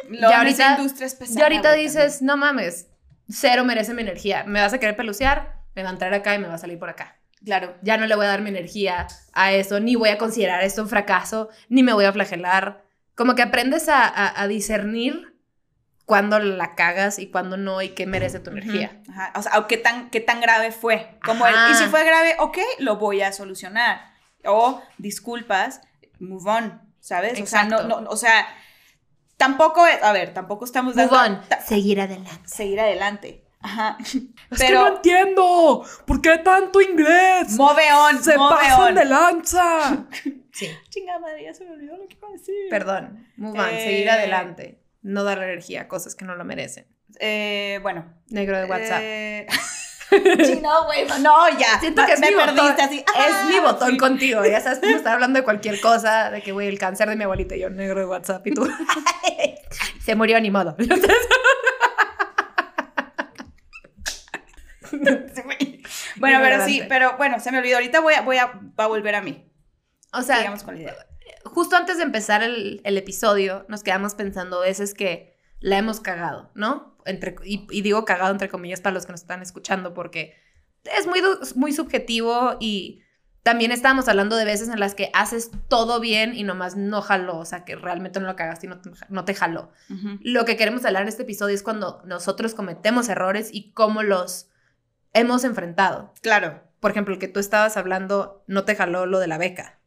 [0.07, 2.87] Lo, Ya ahorita- industria es pesada, Y ahorita güey, dices, no mames,
[3.27, 4.45] cero merece mi energía.
[4.45, 6.79] Me vas a querer pelucear, me va a entrar acá y me va a salir
[6.79, 7.19] por acá.
[7.43, 7.75] Claro.
[7.81, 10.81] Ya no le voy a dar mi energía a eso, ni voy a considerar esto
[10.81, 12.83] un fracaso, ni me voy a flagelar.
[13.15, 15.35] Como que aprendes a, a- a discernir
[16.05, 19.01] cuándo la cagas y cuándo no y qué merece tu energía.
[19.11, 19.33] Ajá.
[19.35, 21.17] O sea, qué tan, qué tan grave fue.
[21.23, 24.01] Como el, y si fue grave, ok, lo voy a solucionar.
[24.45, 25.81] O disculpas,
[26.19, 27.39] move on, ¿sabes?
[27.41, 28.47] O sea, no, no, o sea,
[29.37, 32.31] tampoco, es- a ver, tampoco estamos dando on, seguir adelante.
[32.45, 33.45] seguir adelante.
[33.61, 33.97] Ajá.
[34.03, 35.85] Es que Pero- no entiendo.
[36.07, 37.51] ¿Por qué tanto inglés?
[37.57, 38.95] Move on, Se move pasan on.
[38.95, 40.05] de lanza.
[40.51, 42.53] Sí, Chingada madre, ya se me olvidó lo que iba a decir.
[42.69, 43.27] perdón.
[43.37, 43.81] Move on, Eh.
[43.85, 44.81] seguir adelante.
[45.03, 46.85] No darle energía a cosas que no lo merecen.
[47.19, 48.13] Eh, bueno.
[48.29, 48.99] Negro de WhatsApp.
[49.01, 49.47] Eh,
[50.09, 51.79] sí, no, güey, no, ya.
[51.79, 52.85] Siento que es me mi perdiste botón.
[52.85, 53.05] así.
[53.17, 53.97] Es mi botón sí.
[53.97, 54.45] contigo.
[54.45, 57.23] Ya sabes, como estar hablando de cualquier cosa, de que, güey, el cáncer de mi
[57.23, 58.67] abuelita y yo, negro de WhatsApp, y tú.
[60.03, 60.75] Se murió, ni modo.
[66.17, 67.77] Bueno, pero sí, pero bueno, se me olvidó.
[67.77, 69.49] Ahorita voy a, voy a, va a volver a mí.
[70.11, 70.95] O sea, con la idea.
[71.45, 76.51] justo antes de empezar el, el episodio, nos quedamos pensando veces que la hemos cagado,
[76.55, 76.97] ¿no?
[77.05, 80.35] Entre, y, y digo cagado entre comillas para los que nos están escuchando, porque
[80.97, 81.21] es muy,
[81.55, 83.01] muy subjetivo y
[83.43, 87.37] también estábamos hablando de veces en las que haces todo bien y nomás no jaló,
[87.37, 89.71] o sea, que realmente no lo cagaste y no te, no te jaló.
[90.21, 94.49] Lo que queremos hablar en este episodio es cuando nosotros cometemos errores y cómo los
[95.13, 96.13] hemos enfrentado.
[96.21, 96.61] Claro.
[96.79, 99.78] Por ejemplo, el que tú estabas hablando no te jaló lo de la beca,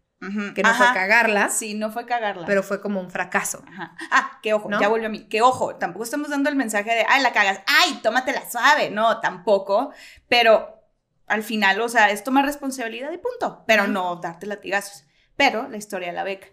[0.55, 0.85] Que no Ajá.
[0.85, 2.47] fue cagarla, Sí, no fue cagarla.
[2.47, 3.65] pero fue como un fracaso.
[3.69, 3.97] Ajá.
[4.11, 4.81] Ah, que ojo, ¿No?
[4.81, 5.25] ya volvió a mí.
[5.29, 8.91] Que ojo, tampoco estamos dando el mensaje de, ay, la cagas, ay, tómatela suave.
[8.91, 9.93] No, tampoco.
[10.29, 10.81] Pero
[11.27, 15.05] al final, o sea, es tomar responsabilidad y punto, pero no darte latigazos.
[15.37, 16.47] Pero la historia de la beca.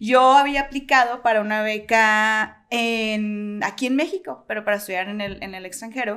[0.00, 5.42] Yo había aplicado para una beca en, aquí en México, pero para estudiar en el,
[5.42, 6.16] en el extranjero.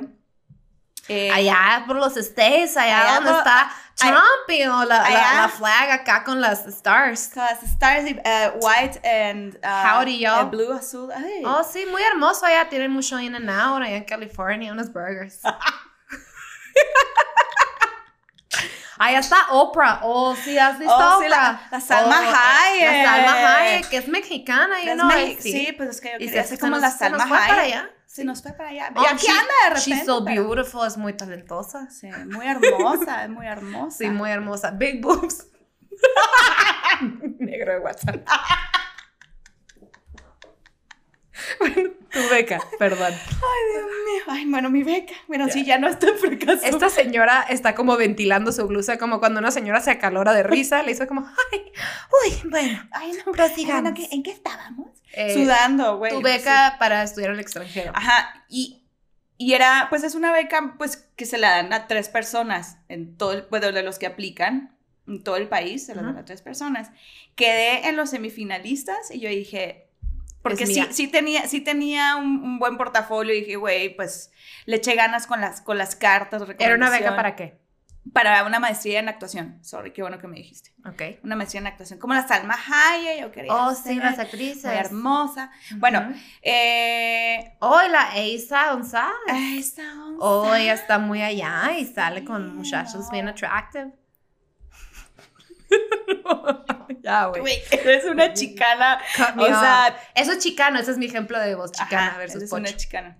[1.08, 5.34] Eh, Allá por los States, allá, allá donde por- está Trump y o la, la,
[5.42, 7.28] la flag acá con las stars.
[7.30, 10.40] Because stars, uh, white and uh, Howdy, yo.
[10.40, 11.10] eh, blue, azul.
[11.12, 11.42] Ay.
[11.44, 12.68] Oh, sí, muy hermoso allá.
[12.68, 15.40] Tienen mucho in and out allá en California, unos burgers.
[18.98, 20.00] Allá está Oprah.
[20.02, 21.28] Oh, sí, has visto Oh, sí, Oprah.
[21.28, 23.04] la- la Salma Oh, Hayek.
[23.04, 25.08] La Salma Hayek, que es mexicana, you Es know.
[25.10, 25.52] Mex- sí.
[25.52, 27.74] sí, pues es que yo Y quería se como nos- la Salma fue para Hayek.
[27.74, 27.90] allá.
[28.06, 28.90] Se nos fue para allá.
[28.96, 29.90] Oh, y aquí she- anda de repente.
[29.90, 31.90] She's so pero- beautiful, es muy talentosa.
[31.90, 33.96] Sí, muy hermosa, es muy hermosa.
[33.98, 34.70] Sí, muy hermosa.
[34.70, 35.46] Big boobs.
[37.38, 38.16] Negro de WhatsApp.
[41.58, 41.90] bueno,
[42.22, 43.12] tu beca, perdón.
[43.12, 44.22] Ay, Dios mío.
[44.28, 45.14] Ay, bueno, mi beca.
[45.28, 46.64] Bueno, sí, ya no está en fracaso.
[46.64, 50.82] Esta señora está como ventilando su blusa, como cuando una señora se acalora de risa,
[50.82, 51.72] le hizo como, ay,
[52.24, 53.32] uy, bueno, Ay, no.
[53.32, 53.82] prosigamos.
[53.82, 54.88] Bueno, ¿qué- ¿En qué estábamos?
[55.12, 56.12] Eh, Sudando, güey.
[56.12, 57.92] tu beca para estudiar en el extranjero.
[57.94, 58.82] Ajá, y,
[59.38, 63.16] y era, pues es una beca, pues, que se la dan a tres personas en
[63.16, 64.76] todo el, bueno, de los que aplican
[65.06, 66.90] en todo el país, se la dan a tres personas.
[67.36, 69.85] Quedé en los semifinalistas y yo dije,
[70.50, 74.30] porque Es sí, sí tenía, sí tenía un, un buen portafolio y dije, güey, pues
[74.64, 76.42] le eché ganas con las, con las cartas.
[76.58, 77.58] ¿Era una beca para qué?
[78.12, 79.58] Para una maestría en actuación.
[79.64, 80.72] Sorry, qué bueno que me dijiste.
[80.86, 81.24] Ok.
[81.24, 81.98] Una maestría en actuación.
[81.98, 84.64] Como la Salma Hayek, yo quería Oh, ser sí, las muy actrices.
[84.64, 85.50] hermosa.
[85.78, 87.56] Bueno, eh...
[87.58, 88.12] Oh, la
[88.72, 89.12] González.
[89.28, 89.82] ay, esta
[90.20, 93.90] Oh, ella está muy allá y sale con muchachos bien attractive.
[97.02, 97.54] ya, güey.
[97.70, 98.98] Eres una chicana.
[99.36, 102.50] O sea, Eso es chicano, ese es mi ejemplo de voz chicana ajá, versus eres
[102.50, 102.60] pocho.
[102.60, 103.18] una chicana.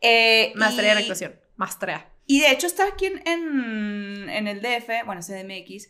[0.00, 1.38] Eh, Maestría y- actuación.
[1.56, 2.06] Maestría.
[2.26, 5.88] Y de hecho estaba aquí en, en, en el DF, bueno, CDMX,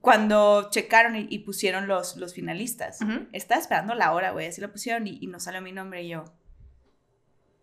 [0.00, 2.98] cuando checaron y, y pusieron los, los finalistas.
[3.32, 6.08] Estaba esperando la hora, güey, así lo pusieron y, y no salió mi nombre y
[6.08, 6.24] yo.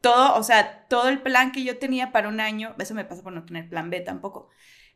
[0.01, 3.23] Todo, o sea, todo el plan que yo tenía para un año, eso me pasa
[3.23, 4.49] por no tener plan B tampoco.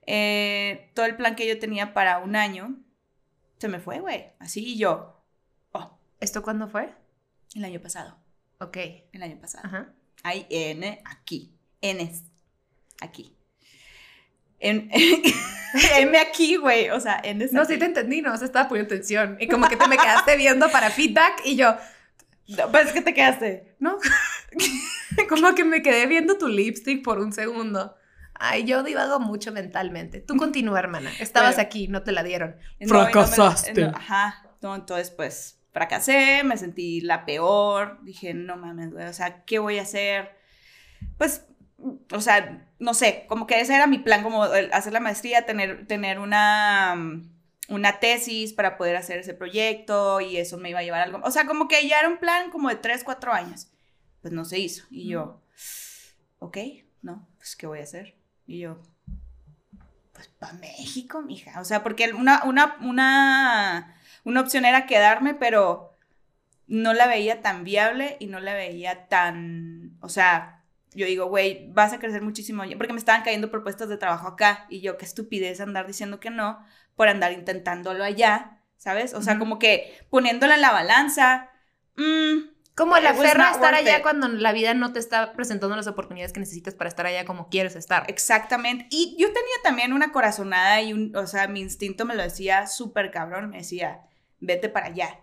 [0.05, 2.77] eh, todo el plan que yo tenía para un año
[3.59, 4.31] se me fue, güey.
[4.39, 5.21] Así y yo.
[5.71, 6.93] Oh, ¿Esto cuándo fue?
[7.55, 8.17] el año pasado.
[8.59, 8.77] Ok.
[9.11, 9.65] El año pasado.
[9.67, 9.93] Ajá.
[10.23, 11.53] Hay N aquí.
[11.81, 12.23] N es
[13.01, 13.35] aquí.
[14.59, 14.89] En-
[15.97, 16.89] M aquí, güey.
[16.89, 17.73] O sea, N es No, aquí.
[17.73, 19.37] sí te entendí, no, se estaba poniendo tensión.
[19.39, 21.75] Y como que te me quedaste viendo para feedback y yo,
[22.47, 23.75] No, pues es que te quedaste.
[23.79, 23.97] ¿no?
[25.29, 27.95] como que me quedé viendo tu lipstick por un segundo.
[28.39, 30.21] Ay, yo divago mucho mentalmente.
[30.21, 31.11] Tú continúa, hermana.
[31.19, 31.67] Estabas Bueno.
[31.67, 32.55] aquí, no te la dieron.
[32.55, 33.73] No, y no me- Fracasaste.
[33.81, 34.43] no, ajá.
[34.61, 37.99] No, entonces, pues, fracasé, me sentí la peor.
[38.03, 40.35] Dije, no mames, güey, o sea, ¿qué voy a hacer?
[41.17, 41.45] Pues,
[42.11, 45.85] o sea, no sé, como que ese era mi plan, como hacer la maestría, tener,
[45.87, 47.31] tener una, mm,
[47.69, 51.21] una tesis para poder hacer ese proyecto y eso me iba a llevar algo.
[51.23, 53.69] O sea, como que ya era un plan como de 3, 4 años.
[54.21, 54.85] Pues no se hizo.
[54.89, 55.41] Y yo,
[56.39, 56.57] ok,
[57.01, 58.17] no, pues, ¿qué voy a hacer?
[58.49, 58.79] Y yo,
[60.11, 61.61] pues para México, mija.
[61.61, 65.95] O sea, porque una, una, una, una opción era quedarme, pero
[66.65, 70.63] no la veía tan viable y no la veía tan, o sea,
[70.95, 74.65] yo digo, güey, vas a crecer muchísimo, porque me estaban cayendo propuestas de trabajo acá
[74.67, 79.13] y yo, qué estupidez andar diciendo que no por andar intentándolo allá, ¿sabes?
[79.13, 81.51] O sea, como que poniéndola en la balanza,
[81.97, 84.01] mm, Como la ferra estar allá it.
[84.01, 87.49] cuando la vida no te está presentando las oportunidades que necesitas para estar allá como
[87.49, 88.05] quieres estar.
[88.07, 88.87] Exactamente.
[88.89, 92.67] Y yo tenía también una corazonada y un, o sea, mi instinto me lo decía
[92.67, 94.01] súper cabrón, me decía,
[94.39, 95.19] vete para allá.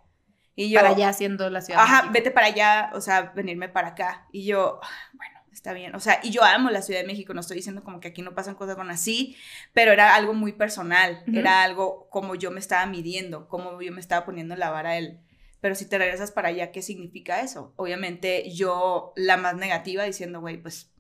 [0.54, 1.82] Y yo, para allá siendo la ciudad.
[1.82, 4.26] ajá, vete para allá, o sea, venirme para acá.
[4.32, 5.94] Y yo, "Ah, bueno, está bien.
[5.94, 8.22] O sea, y yo amo la Ciudad de México, no estoy diciendo como que aquí
[8.22, 9.36] no pasan cosas con así,
[9.72, 14.00] pero era algo muy personal, era algo como yo me estaba midiendo, como yo me
[14.00, 15.20] estaba poniendo la vara a él.
[15.66, 17.72] Pero si te regresas para allá, ¿qué significa eso?
[17.74, 20.92] Obviamente yo la más negativa diciendo, güey, pues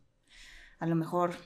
[0.80, 1.36] a lo mejor,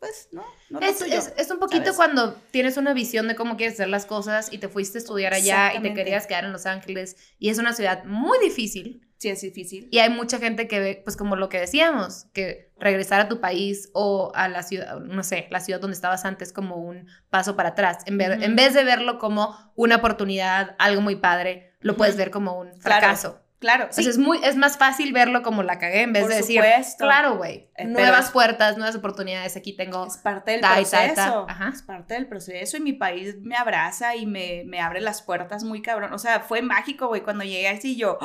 [0.00, 1.96] pues no, no lo Es, tuyo, es- es un poquito ¿sabes?
[1.96, 5.32] cuando tienes una visión de cómo quieres hacer las cosas y te fuiste a estudiar
[5.32, 9.28] allá y te querías quedar en Los Ángeles y es una ciudad muy difícil Sí,
[9.28, 9.88] es difícil.
[9.92, 13.38] y hay mucha gente que ve, pues como lo que decíamos, que regresar a tu
[13.40, 17.54] país o a la ciudad, no sé, la ciudad donde estabas antes como un paso
[17.54, 18.42] para atrás, en, ver- Ujú.
[18.42, 22.68] en vez de verlo como una oportunidad, algo muy padre, lo puedes ver como un
[22.78, 23.40] Claro, fracaso.
[23.58, 26.22] Claro, O sea, sí, es, muy, es más fácil verlo como la cagué en vez
[26.22, 27.04] por de decir, supuesto.
[27.04, 30.06] claro, güey, Eh, nuevas puertas, nuevas oportunidades, aquí tengo...
[30.06, 31.14] Es parte del Ta y ta y ta.
[31.14, 31.46] proceso.
[31.46, 31.70] Ajá.
[31.74, 35.62] Es parte del proceso y mi país me abraza y me, me abre las puertas
[35.62, 36.14] muy cabrón.
[36.14, 38.18] O sea, fue mágico, güey, cuando llegué así yo,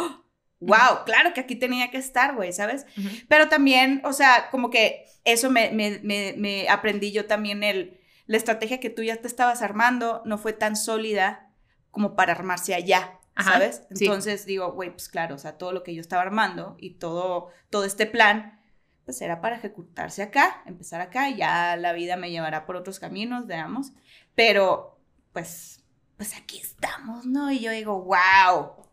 [0.62, 2.86] wow, claro que aquí tenía que estar, güey, ¿sabes?
[3.28, 8.00] Pero también, o sea, como que eso me, me, me, me aprendí yo también el
[8.28, 11.52] la estrategia que tú ya te estabas armando no fue tan sólida
[11.92, 13.84] como para armarse allá, Ajá, ¿sabes?
[13.94, 14.06] sí.
[14.06, 17.50] Entonces digo, güey, pues claro, o sea, todo lo que yo estaba armando y todo,
[17.70, 18.60] todo este plan,
[19.04, 23.00] pues era para ejecutarse acá, empezar acá, y ya la vida me llevará por otros
[23.00, 23.92] caminos, veamos.
[24.34, 25.00] Pero,
[25.34, 25.84] pues,
[26.18, 27.52] pues aquí estamos, ¿no?
[27.52, 28.86] Y yo digo, wow,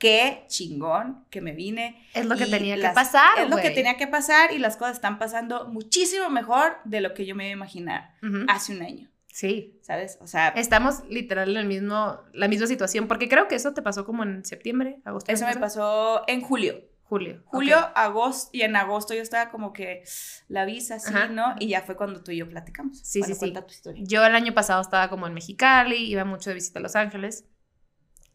[0.00, 2.08] qué chingón que me vine.
[2.14, 4.94] Es lo que tenía que pasar, Es lo que tenía que pasar y las cosas
[4.94, 8.14] están pasando muchísimo mejor de lo que yo me iba a imaginar
[8.48, 9.78] hace un año, Sí.
[9.82, 10.18] ¿sabes?
[10.20, 13.82] O sea, Estamos literal en el mismo, la misma situación, porque creo que eso te
[13.82, 15.32] pasó como en septiembre, agosto.
[15.32, 16.88] eso me pasó en julio.
[17.04, 17.42] Julio.
[17.46, 20.04] Julio, agosto, y en agosto yo estaba como que
[20.46, 21.26] la visa, sí, Ajá.
[21.26, 21.56] ¿no?
[21.58, 23.00] Y ya fue cuando tú y yo platicamos.
[23.00, 24.04] Sí, Bueno, sí, tu historia.
[24.06, 27.46] Yo el año pasado estaba como en Mexicali, iba mucho de visita a Los Ángeles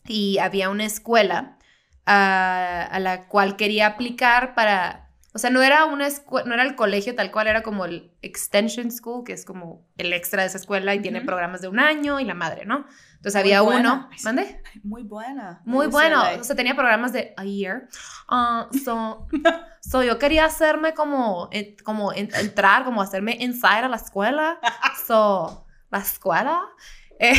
[0.06, 1.58] y había una escuela
[2.06, 5.05] a, a la cual quería aplicar para,
[5.36, 6.08] o sea, no era una
[6.46, 10.14] no era el colegio tal cual, era como el extension school, que es como el
[10.14, 12.86] extra de esa escuela y tiene programas de un año y la madre, ¿no?
[13.16, 14.62] Entonces había uno, ¿mande?
[14.84, 15.62] Muy buena.
[15.66, 17.90] Muy bueno, o sea, tenía programas de a year.
[18.30, 19.28] Ah, so,
[19.82, 24.60] so yo quería hacerme como, en- como en- entrar, como hacerme inside a la escuela.
[25.06, 26.62] So, la escuela.
[27.20, 27.34] eh,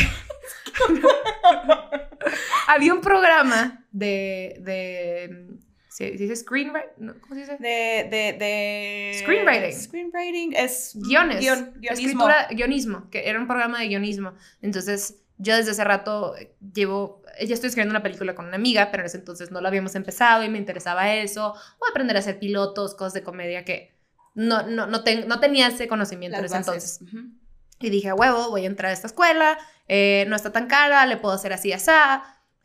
[2.67, 5.57] había un programa de, de
[5.97, 7.19] ¿se dice screenwriting?
[7.21, 7.57] ¿Cómo se dice?
[7.59, 9.19] De, de, de...
[9.23, 9.73] Screenwriting.
[9.73, 10.91] Screenwriting es...
[10.95, 11.39] Guiones.
[11.39, 11.89] Guion, guionismo.
[12.07, 14.33] Escritura, guionismo, que era un programa de guionismo.
[14.61, 16.35] Entonces, yo desde hace rato
[16.73, 19.67] llevo, ya estoy escribiendo una película con una amiga, pero en ese entonces no lo
[19.67, 23.95] habíamos empezado y me interesaba eso, o aprender a hacer pilotos, cosas de comedia que
[24.35, 27.01] no, no, no, ten- no tenía ese conocimiento en Las ese bases.
[27.01, 27.21] entonces.
[27.21, 27.33] Ujú.
[27.79, 29.57] Y dije, huevo, voy a entrar a esta escuela,
[29.87, 31.91] eh, no está tan cara, le puedo hacer así, así.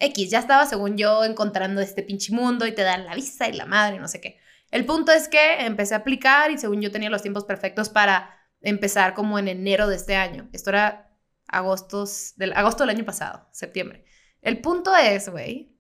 [0.03, 3.53] X, ya estaba, según yo, encontrando este pinche mundo y te dan la visa y
[3.53, 4.39] la madre, no sé qué.
[4.71, 8.37] El punto es que empecé a aplicar y según yo tenía los tiempos perfectos para
[8.61, 10.49] empezar como en enero de este año.
[10.53, 11.11] Esto era
[11.47, 14.05] agostos del, agosto del año pasado, septiembre.
[14.41, 15.77] El punto es, güey,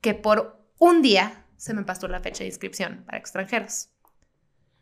[0.00, 3.90] que por un día se me pasó la fecha de inscripción para extranjeros.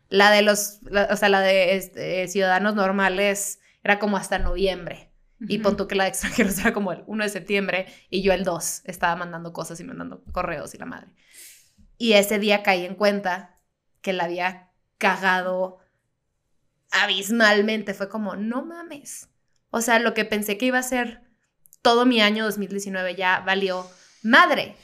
[0.09, 0.79] La de los,
[1.11, 5.12] o sea, la de este, ciudadanos normales era como hasta noviembre.
[5.47, 8.33] Y pon tú que la de extranjeros era como el 1 de septiembre y yo
[8.33, 11.13] el 2 estaba mandando cosas y mandando correos y la madre.
[11.97, 13.59] Y ese día caí en cuenta
[14.01, 15.79] que la había cagado
[16.91, 17.93] abismalmente.
[17.93, 19.29] Fue como, no mames.
[19.69, 21.21] O sea, lo que pensé que iba a ser
[21.81, 23.89] todo mi año 2019 ya valió
[24.21, 24.75] madre.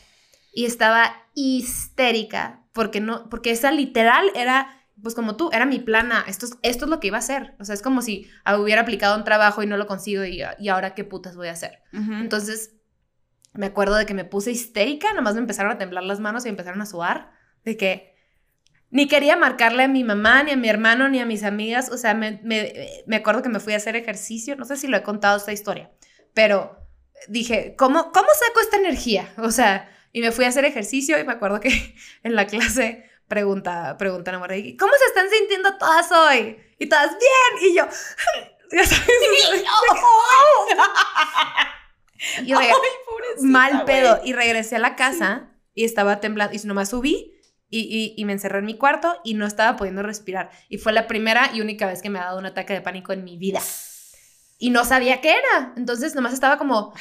[0.52, 6.24] Y estaba histérica porque no, porque esa literal era, pues como tú, era mi plana.
[6.28, 7.56] Esto es, esto es lo que iba a hacer.
[7.60, 10.70] O sea, es como si hubiera aplicado un trabajo y no lo consigo y, y
[10.70, 11.82] ahora qué putas voy a hacer.
[11.94, 12.76] Entonces,
[13.54, 16.50] me acuerdo de que me puse histérica, nomás me empezaron a temblar las manos y
[16.50, 17.32] empezaron a sudar,
[17.66, 18.16] de que
[18.92, 21.98] ni quería marcarle a mi mamá, ni a mi hermano, ni a mis amigas, o
[21.98, 22.74] sea, me, me,
[23.06, 25.52] me acuerdo que me fui a hacer ejercicio, no sé si lo he contado esta
[25.52, 25.92] historia,
[26.34, 26.80] pero
[27.28, 29.28] dije, ¿cómo, ¿cómo saco esta energía?
[29.38, 33.09] O sea, y me fui a hacer ejercicio y me acuerdo que en la clase
[33.30, 36.58] pregunta, preguntan a Mordi, ¿cómo se están sintiendo todas hoy?
[36.78, 37.86] Y todas, bien, y yo,
[38.72, 39.64] ya sabes, y re-
[42.58, 42.68] Ay,
[43.42, 44.20] mal pedo.
[44.26, 46.54] Y regresé a la casa y estaba temblando.
[46.56, 47.34] Y nomás subí
[47.70, 50.50] y, y, y me encerré en mi cuarto y no estaba pudiendo respirar.
[50.68, 53.14] Y fue la primera y única vez que me ha dado un ataque de pánico
[53.14, 53.62] en mi vida.
[54.62, 55.74] Y no sabía qué era.
[55.78, 56.94] Entonces nomás estaba como,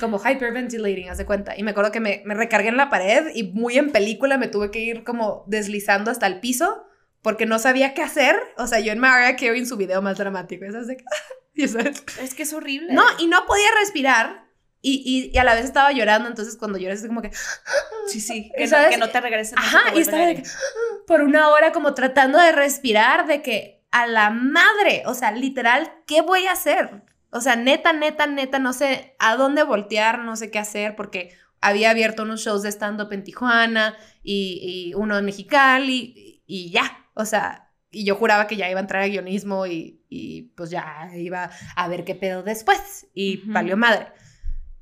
[0.00, 1.56] como hyperventilating, haz de cuenta.
[1.56, 4.48] Y me acuerdo que me, me recargué en la pared y muy en película me
[4.48, 6.84] tuve que ir como deslizando hasta el piso
[7.22, 8.36] porque no sabía qué hacer.
[8.58, 10.64] O sea, yo en Mariah Carey en su video más dramático.
[10.72, 10.88] ¿sabes?
[10.88, 12.92] De es- que es horrible.
[12.92, 14.44] no, y no podía respirar.
[14.86, 17.30] Y, y, y a la vez estaba llorando, entonces cuando lloras es como que...
[18.06, 18.52] Sí, sí.
[18.54, 19.58] Que, no, que no te regresen.
[19.58, 20.42] Ajá, y estaba de que,
[21.06, 25.88] por una hora como tratando de respirar, de que a la madre, o sea, literal,
[26.04, 27.04] ¿qué voy a hacer?
[27.30, 31.30] O sea, neta, neta, neta, no sé a dónde voltear, no sé qué hacer, porque
[31.60, 36.70] había abierto unos shows de stand-up en Tijuana y, y uno en Mexicali y, y
[36.72, 40.42] ya, o sea, y yo juraba que ya iba a entrar a guionismo y, y
[40.56, 43.52] pues ya iba a ver qué pedo después y Ujú.
[43.52, 44.08] valió madre.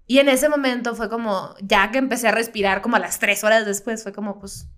[0.06, 3.44] Y en ese momento fue como, ya que empecé a respirar como a las tres
[3.44, 4.68] horas después, fue como, pues,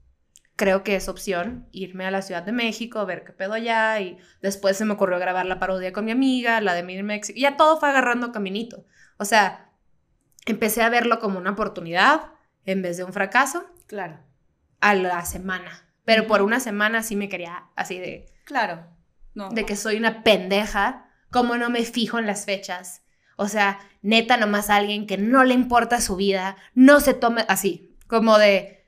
[0.57, 4.01] creo que es opción irme a la Ciudad de México, ver qué pedo allá.
[4.01, 7.33] Y después se me ocurrió grabar la parodia con mi amiga, la de Mir México.
[7.37, 8.85] Y ya todo fue agarrando caminito.
[9.19, 9.71] O sea,
[10.47, 12.33] empecé a verlo como una oportunidad
[12.65, 14.19] en vez de un fracaso Claro,
[14.81, 15.87] a la semana.
[16.05, 18.87] Pero por una semana sí me quería así de, claro.
[19.35, 19.51] No.
[19.51, 23.03] de que soy una pendeja, como no me fijo en las fechas.
[23.37, 27.97] O sea, neta, nomás alguien que no le importa su vida, no se tome así,
[28.07, 28.84] como de...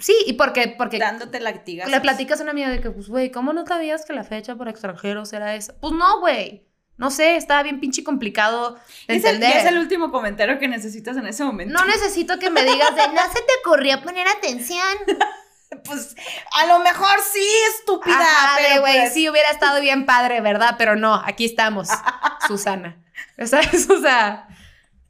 [0.00, 1.90] Sí, y porque, porque Dándote latigazos.
[1.90, 4.56] le platicas a una amiga de que, pues, güey, ¿cómo no sabías que la fecha
[4.56, 5.74] por extranjeros era esa?
[5.80, 6.66] Pues no, güey.
[6.96, 8.74] No sé, estaba bien pinche complicado
[9.08, 9.56] de Es el, entender.
[9.56, 11.72] es el último comentario que necesitas en ese momento.
[11.72, 14.80] No necesito que me digas de no se te ocurrió poner atención.
[15.84, 16.16] Pues
[16.60, 17.46] a lo mejor sí,
[17.78, 18.18] estúpida.
[18.18, 20.74] Ajá, pero güey, pues, sí hubiera estado bien padre, ¿verdad?
[20.76, 21.88] Pero no, aquí estamos,
[22.48, 23.00] Susana.
[23.46, 23.88] ¿Sabes?
[23.88, 24.48] O sea,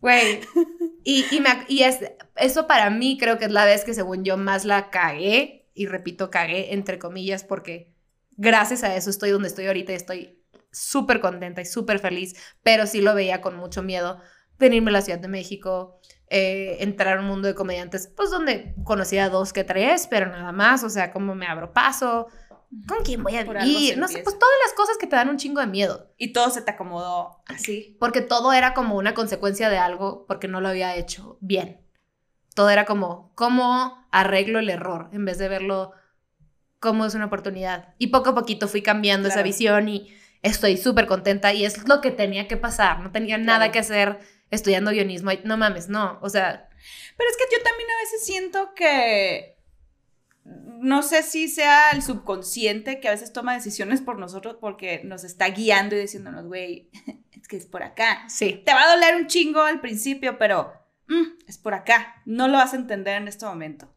[0.01, 0.41] güey.
[1.03, 1.99] Y, y, me y es,
[2.37, 5.87] eso para mí creo que es la vez que según yo más la cagué, y
[5.87, 7.95] repito, cagué entre comillas, porque
[8.37, 12.87] gracias a eso estoy donde estoy ahorita y estoy súper contenta y súper feliz, pero
[12.87, 14.21] sí lo veía con mucho miedo
[14.59, 18.75] venirme a la Ciudad de México, eh, entrar a un mundo de comediantes, pues donde
[18.85, 22.29] conocía dos que tres, pero nada más, o sea, cómo me abro paso,
[22.87, 25.37] con quién voy a vivir, no sé, pues todas las cosas que te dan un
[25.39, 27.97] chingo de miedo, Y todo se te acomodó así.
[27.99, 31.81] porque todo era como una consecuencia de algo porque no lo había hecho bien.
[32.55, 35.09] Todo era como, ¿cómo arreglo el error?
[35.13, 35.93] En vez de verlo
[36.79, 37.95] como es una oportunidad.
[37.99, 42.01] Y poco a poquito fui cambiando esa visión y estoy súper contenta y es lo
[42.01, 43.01] que tenía que pasar.
[43.01, 43.73] No tenía nada Claro.
[43.73, 44.19] que hacer
[44.51, 45.31] estudiando guionismo.
[45.45, 46.19] No mames, no.
[46.23, 46.69] O sea,
[47.17, 49.57] Pero es que yo también a veces siento que
[50.45, 55.25] no sé si sea el subconsciente que a veces toma decisiones por nosotros porque nos
[55.25, 56.91] está guiando y diciéndonos, güey,
[57.33, 58.25] es que es por acá.
[58.29, 58.63] sí.
[58.65, 60.73] Te va a doler un chingo al principio, pero
[61.09, 62.23] mm, es por acá.
[62.25, 63.95] No lo vas a entender en este momento,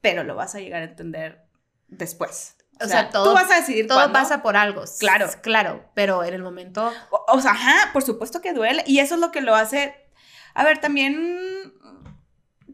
[0.00, 1.44] pero lo vas a llegar a entender
[1.86, 2.56] después.
[2.80, 4.12] O sea, todo- tú vas a decidir Todo cuándo.
[4.12, 4.84] pasa por algo.
[5.00, 5.28] Claro.
[5.42, 6.92] Claro, pero en el momento...
[7.10, 8.84] O, o sea, ajá, por supuesto que duele.
[8.86, 9.96] Y eso es lo que lo hace.
[10.54, 11.74] A ver, también.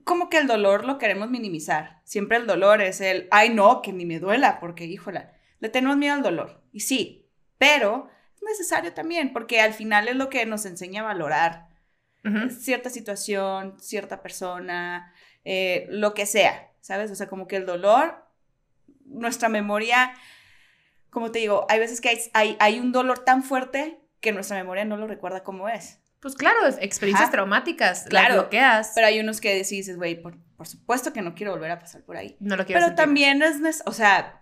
[0.05, 2.01] Como que el dolor lo queremos minimizar.
[2.05, 3.27] Siempre el dolor es el.
[3.31, 6.63] Ay, no, que ni me duela, porque, híjola, le tenemos miedo al dolor.
[6.73, 7.27] Y sí,
[7.59, 11.69] pero es necesario también, porque al final es lo que nos enseña a valorar
[12.25, 12.51] Ujú.
[12.51, 15.13] cierta situación, cierta persona,
[15.45, 17.11] eh, lo que sea, ¿sabes?
[17.11, 18.27] O sea, como que el dolor,
[19.07, 20.15] nuestra memoria,
[21.11, 24.57] como te digo, hay veces que hay, hay, hay un dolor tan fuerte que nuestra
[24.57, 26.01] memoria no lo recuerda como es.
[26.25, 27.31] Pues claro, experiencias Ajá.
[27.33, 28.07] traumáticas.
[28.09, 28.29] Claro.
[28.29, 28.93] Las bloqueas.
[28.95, 32.03] Pero hay unos que dices, güey, por, por supuesto que no quiero volver a pasar
[32.03, 32.37] por ahí.
[32.41, 33.05] no lo quiero Pero sentir.
[33.05, 34.41] también es, o sea,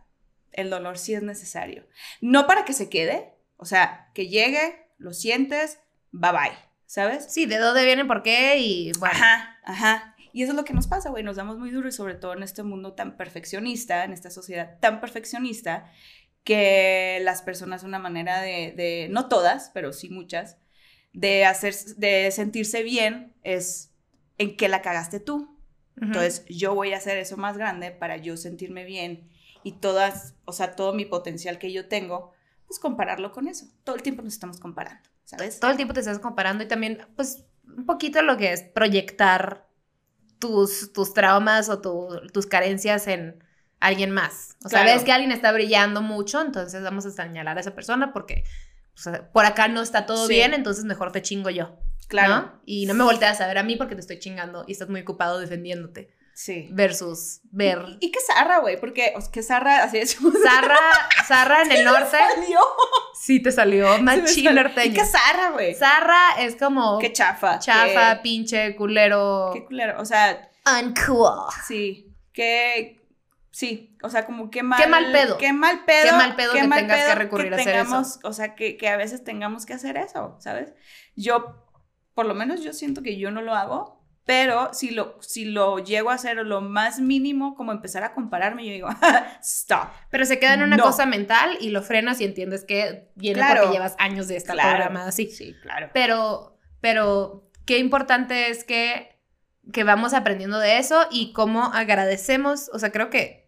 [0.53, 1.87] el dolor sí es necesario.
[2.21, 5.81] No para que se quede, o sea, que llegue, lo sientes,
[6.13, 7.27] bye bye, ¿sabes?
[7.33, 9.15] Sí, de dónde viene, por qué y bueno.
[9.17, 10.17] Ajá, ajá.
[10.35, 11.23] Y eso es lo que nos pasa, güey.
[11.25, 14.79] Nos damos muy duro y sobre todo en este mundo tan perfeccionista, en esta sociedad
[14.81, 15.91] tan perfeccionista,
[16.45, 20.59] que las personas una manera de, de- no todas, pero sí muchas,
[21.13, 23.91] de hacer, de sentirse bien es
[24.39, 25.49] en que la cagaste tú.
[26.01, 29.29] Entonces yo voy a hacer eso más grande para yo sentirme bien
[29.63, 32.33] y todas, o sea, todo mi potencial que yo tengo,
[32.67, 33.67] pues compararlo con eso.
[33.85, 35.61] Todo el tiempo nos estamos comparando, ¿sabes?
[35.61, 37.45] todo el tiempo te estás comparando y también, pues,
[37.77, 39.69] un poquito lo que es proyectar
[40.39, 43.45] tus, tus traumas o tu- tus carencias en
[43.79, 44.57] alguien más.
[44.65, 44.97] O sea, Claro.
[44.97, 48.45] ves que alguien está brillando mucho, entonces vamos a señalar a esa persona porque
[49.33, 50.35] por acá no está todo Sí.
[50.35, 51.77] bien, entonces mejor te chingo yo.
[52.09, 52.35] Claro.
[52.35, 52.61] ¿no?
[52.67, 55.01] Y no me volteas a ver a mí porque te estoy chingando y estás muy
[55.01, 56.15] ocupado defendiéndote.
[56.35, 56.69] Sí.
[56.73, 57.85] Versus ver.
[58.01, 60.17] Y, y que Zarra, güey, porque que Zarra, así es.
[60.43, 60.79] Zarra,
[61.27, 62.17] Zarra en el norte.
[62.17, 62.59] salió.
[63.21, 64.93] Sí, te salió me machín norteño.
[64.93, 65.75] Y que Zarra, güey.
[65.75, 67.59] Zarra es como Qué chafa.
[67.59, 69.51] chafa, Qué, pinche, culero.
[69.55, 70.01] qué culero.
[70.01, 70.51] O sea,
[70.81, 71.51] Uncool.
[71.67, 72.09] sí.
[72.33, 73.02] Qué.
[73.53, 74.81] Sí, o sea, como qué mal.
[74.83, 75.37] Qué mal pedo.
[75.39, 76.05] Qué mal pedo.
[76.05, 78.03] Qué mal pedo que tengas que recurrir a hacer eso.
[78.25, 80.73] O sea, que, que a veces tengamos que hacer eso, ¿sabes?
[81.17, 81.67] Yo,
[82.15, 85.81] por lo menos yo siento que yo no lo hago, pero si lo, si lo
[85.81, 88.89] llego a hacer lo más mínimo, como empezar a compararme, yo digo,
[89.43, 89.89] stop.
[90.11, 90.85] Pero se queda en una No.
[90.85, 93.61] cosa mental y lo frenas y entiendes que viene Claro.
[93.63, 94.71] porque llevas años de estar Claro.
[94.77, 95.27] programada así.
[95.27, 95.91] Sí, claro.
[95.93, 99.21] Pero, pero qué importante es que,
[99.75, 103.42] que vamos aprendiendo de eso y cómo agradecemos, o sea, creo que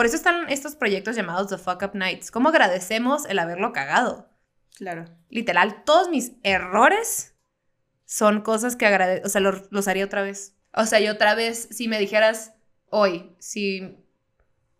[0.00, 4.30] por eso están estos proyectos llamados The Fuck Up Nights, cómo agradecemos el haberlo cagado.
[4.78, 5.04] Claro.
[5.28, 7.34] Literal, todos mis errores
[8.06, 10.56] son cosas que agradezco, o sea, los, los haría otra vez.
[10.72, 12.54] O sea, yo otra vez, si me dijeras
[12.86, 14.02] hoy, si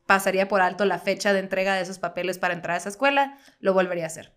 [0.06, 3.36] pasaría por alto la fecha de entrega de esos papeles para entrar a esa escuela,
[3.58, 4.34] lo volvería a hacer.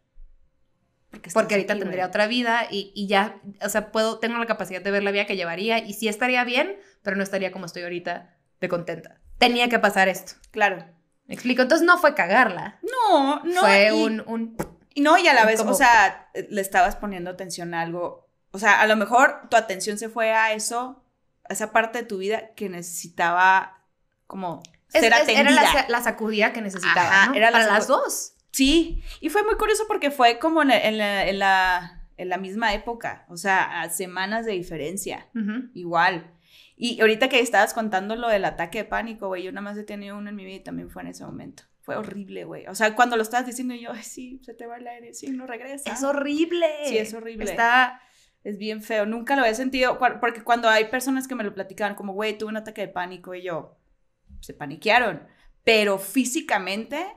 [1.11, 4.47] Porque, Porque ahorita aquí, tendría otra vida y, y ya, o sea, puedo, tengo la
[4.47, 7.67] capacidad de ver la vida que llevaría y sí estaría bien, pero no estaría como
[7.67, 9.22] estoy ahorita de contenta.
[9.47, 10.33] Tenía que pasar esto.
[10.51, 10.83] Claro.
[11.25, 11.61] ¿Me explico?
[11.61, 12.79] Entonces no fue cagarla.
[12.81, 13.61] No, no.
[13.61, 14.57] fue y- un, un...
[14.93, 18.29] Y no, y a la vez, Como- o sea, le estabas poniendo atención a algo.
[18.51, 21.03] O sea, a lo mejor tu atención se fue a eso,
[21.49, 23.79] a esa parte de tu vida que necesitaba
[24.27, 25.39] como ser es- atendida.
[25.41, 27.33] era la, la sacudida que necesitaba, Ajá, ¿no?
[27.35, 28.33] era la Para las dos.
[28.51, 32.29] Sí, y fue muy curioso porque fue como en la, en la, en la, en
[32.29, 35.27] la misma época, o sea, a semanas de diferencia,
[35.73, 36.29] igual.
[36.85, 39.83] Y ahorita que estabas contando lo del ataque de pánico, güey, yo nada más he
[39.83, 41.63] tenido uno en mi vida y también fue en ese momento.
[41.79, 42.67] fue horrible, güey.
[42.67, 45.29] O sea, cuando lo estabas diciendo yo, ay, sí, se te va el aire, sí,
[45.29, 45.93] no regresa.
[45.93, 46.67] Es horrible.
[46.83, 47.45] Sí, es horrible.
[47.45, 48.01] Está.
[48.43, 49.05] Es bien feo.
[49.05, 52.49] Nunca lo he sentido, porque cuando hay personas que me lo platicaban, como, güey, tuve
[52.49, 53.77] un ataque de pánico y yo,
[54.41, 55.25] se paniquearon.
[55.63, 57.07] Pero físicamente,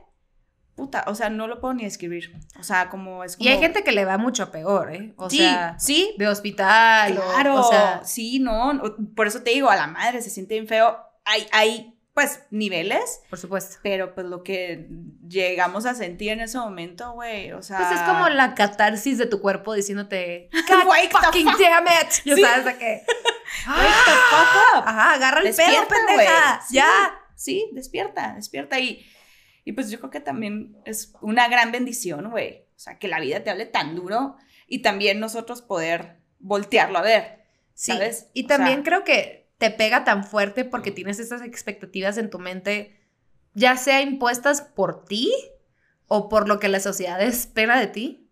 [0.77, 2.31] puta, o sea, no lo puedo ni escribir.
[2.57, 3.49] O sea, como es como.
[3.49, 5.13] Y hay gente que le va mucho peor, ¿eh?
[5.17, 7.15] O sí, sea, sí, de hospital.
[7.15, 8.79] Claro, O, sea, sí, no,
[9.15, 10.97] por eso te digo, a la madre se siente bien feo.
[11.25, 13.77] Hay, hay, pues, niveles, por supuesto.
[13.83, 14.87] pero pues lo que
[15.27, 17.77] llegamos a sentir en ese momento, güey, o sea...
[17.79, 20.49] Pues es como la catarsis de tu cuerpo diciéndote,
[20.87, 22.09] Wake fucking fuck- damn it.
[22.09, 22.41] Sí.
[22.41, 23.03] sabes de qué.
[23.67, 24.83] Wake the fuck up.
[24.87, 26.61] Ajá, agarra el Despierta, pedo, pendeja.
[26.67, 26.75] Sí.
[26.75, 27.19] Ya.
[27.35, 29.05] Sí, despierta, despierta y,
[29.67, 32.67] y pues yo creo que también es una gran bendición, güey.
[32.77, 37.01] O sea, que la vida te hable tan duro y también nosotros poder voltearlo a
[37.01, 37.43] ver,
[37.73, 37.91] Sí.
[37.91, 38.29] ¿sabes?
[38.33, 42.29] Y O también sea, creo que te pega tan fuerte porque tienes esas expectativas en
[42.29, 42.97] tu mente,
[43.55, 45.33] ya sea impuestas por ti
[46.07, 48.31] o por lo que la sociedad espera de ti.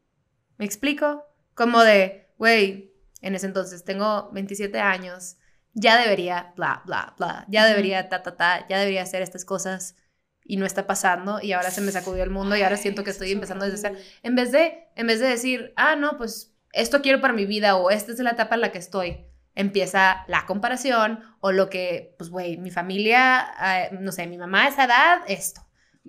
[0.58, 1.26] ¿Me explico?
[1.54, 5.36] Como de, güey, en ese entonces tengo 27 años,
[5.74, 9.98] ya debería, bla, bla, bla, ya debería, ta, ta, ta, ya debería hacer estas cosas
[10.46, 13.10] y no está pasando y ahora se me sacudió el mundo y ahora siento que
[13.10, 13.96] estoy empezando desde cero.
[14.22, 17.76] En vez de, en vez de decir, ah, no, pues esto quiero para mi vida
[17.76, 19.26] o esta es la etapa en la que estoy,
[19.56, 24.66] empieza la comparación o lo que, pues, güey, mi familia, eh, no sé, mi mamá
[24.66, 25.62] a esa edad, esto.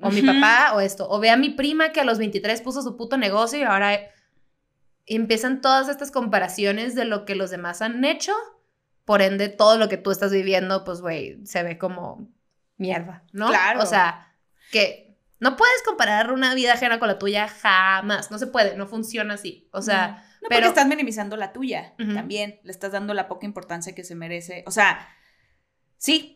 [0.02, 1.08] O mi papá, o esto.
[1.08, 3.98] O ve a mi prima que a los 23 puso su puto negocio y ahora
[5.06, 8.34] empiezan todas estas comparaciones de lo que los demás han hecho.
[9.06, 12.28] Por ende, todo lo que tú estás viviendo, pues, güey, se ve como
[12.76, 13.48] mierda, ¿no?
[13.48, 13.82] Claro.
[13.82, 14.25] O sea,
[14.72, 18.30] que no puedes comparar una vida ajena con la tuya jamás.
[18.30, 19.68] No se puede, no funciona así.
[19.72, 22.60] O sea, No, pero- porque estás minimizando la tuya también.
[22.64, 24.64] Le estás dando la poca importancia que se merece.
[24.66, 25.08] O sea,
[25.98, 26.35] sí,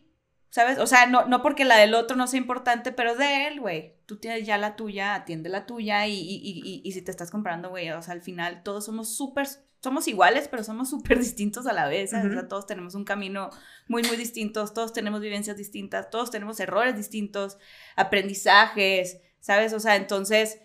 [0.51, 0.78] ¿sabes?
[0.78, 3.94] O sea, no, no porque la del otro no sea importante, pero de él, güey.
[4.07, 7.30] Tú tienes ya la tuya, atiende la tuya y, y, y, y- si te estás
[7.30, 9.46] comparando, güey, o sea, al final todos somos súper,
[9.82, 12.12] somos iguales, pero somos súper distintos a la vez.
[12.12, 13.51] O sea, todos tenemos un camino
[13.88, 17.57] muy, muy distintos, todos tenemos vivencias distintas, todos tenemos errores distintos,
[17.96, 19.72] aprendizajes, ¿sabes?
[19.72, 20.61] O sea, entonces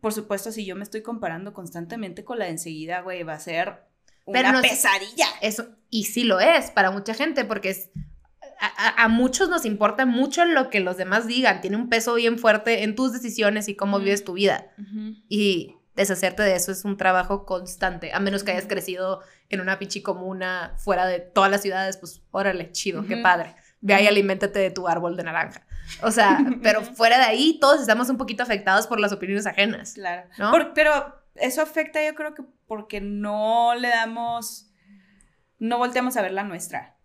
[0.00, 3.38] por supuesto, si yo me estoy comparando constantemente con la de enseguida, güey, va a
[3.38, 3.82] ser
[4.24, 5.26] una Pero no- pesadilla.
[5.42, 7.90] Eso, y sí lo es para mucha gente, porque es,
[8.60, 12.82] a, muchos nos importa mucho lo que los demás digan, tiene un peso bien fuerte
[12.82, 14.66] en tus decisiones y cómo vives tu vida.
[15.28, 19.78] Y deshacerte de eso es un trabajo constante, a menos que hayas crecido en una
[19.78, 23.54] pinche comuna fuera de todas las ciudades, pues órale, chido, qué padre.
[23.80, 25.66] Ve ahí, aliméntate de tu árbol de naranja.
[26.02, 29.94] O sea, pero fuera de ahí, todos estamos un poquito afectados por las opiniones ajenas.
[29.94, 30.28] Claro.
[30.38, 30.50] ¿No?
[30.50, 34.70] Por- pero eso afecta, yo creo que porque no le damos,
[35.58, 36.96] no volteamos a ver la nuestra.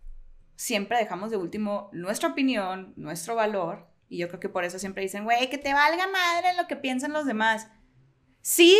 [0.56, 3.86] Siempre dejamos de último nuestra opinión, nuestro valor.
[4.08, 6.76] Y yo creo que por eso siempre dicen, güey, que te valga madre lo que
[6.76, 7.68] piensan los demás.
[8.40, 8.76] Sí,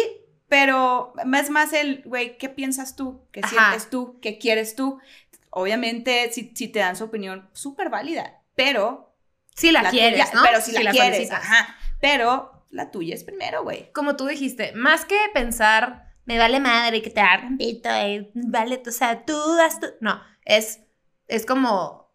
[0.49, 3.27] pero es más el, güey, ¿qué piensas tú?
[3.33, 3.51] ¿Qué Ajá.
[3.71, 4.19] sientes tú?
[4.23, 4.99] ¿Qué quieres tú?
[5.51, 9.15] Obviamente, si, si te dan su opinión, súper válida, pero
[9.57, 10.43] Si la, la quieres, tuya- ¿no?
[10.45, 11.43] Pero si, la, quieres, felicitas.
[11.45, 11.77] ajá.
[12.01, 13.91] Pero la tuya es primero, güey.
[13.93, 18.83] como tú dijiste, más que pensar, me vale madre que te hagan pito, eh, vale,
[18.87, 19.87] o sea, tú das tu...
[20.01, 20.81] No, es,
[21.29, 22.13] es como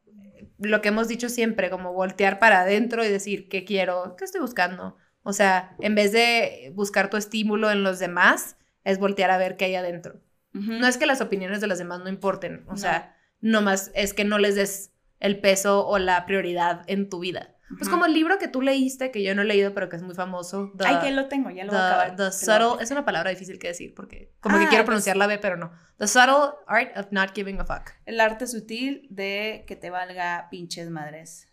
[0.57, 4.15] lo que hemos dicho siempre, como voltear para adentro y decir, ¿qué quiero?
[4.17, 4.95] ¿Qué estoy buscando?
[5.23, 9.57] O sea, en vez de buscar tu estímulo en los demás, es voltear a ver
[9.57, 10.19] qué hay adentro.
[10.53, 12.77] No es que las opiniones de los demás no importen, o No.
[12.77, 17.19] sea, no más es que no les des el peso o la prioridad en tu
[17.19, 17.50] vida.
[17.77, 20.01] Pues como el libro que tú leíste, que yo no he leído, pero que es
[20.01, 20.71] muy famoso.
[20.77, 22.15] The- Ay, que lo tengo, ya lo voy a The, acabar.
[22.17, 25.17] the subtle, es una palabra difícil que decir porque como que Ah, quiero pues- pronunciar
[25.17, 25.71] la B, pero no.
[25.97, 27.91] The subtle art of not giving a fuck.
[28.05, 31.47] El arte sutil de que te valga pinches madres.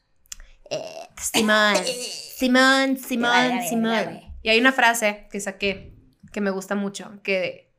[1.16, 1.77] Simón,
[2.37, 4.21] Simón, Simón, Simón.
[4.43, 5.95] Y hay una frase que saqué
[6.33, 7.73] que me gusta mucho, que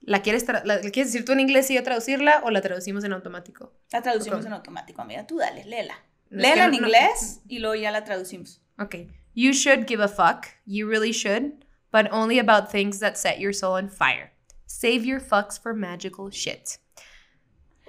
[0.00, 3.04] la quieres, la, la quieres decir tú en inglés y yo traducirla o la traducimos
[3.04, 3.72] en automático.
[3.92, 5.24] La traducimos en automático, amiga.
[5.26, 5.94] Tú dale, léela.
[6.36, 8.62] Que en inglés y luego ya la traducimos.
[8.78, 8.96] Ok.
[9.34, 10.46] You should give a fuck.
[10.66, 11.64] You really should.
[11.90, 14.32] But only about things that set your soul on fire.
[14.66, 16.78] Save your fucks for magical shit.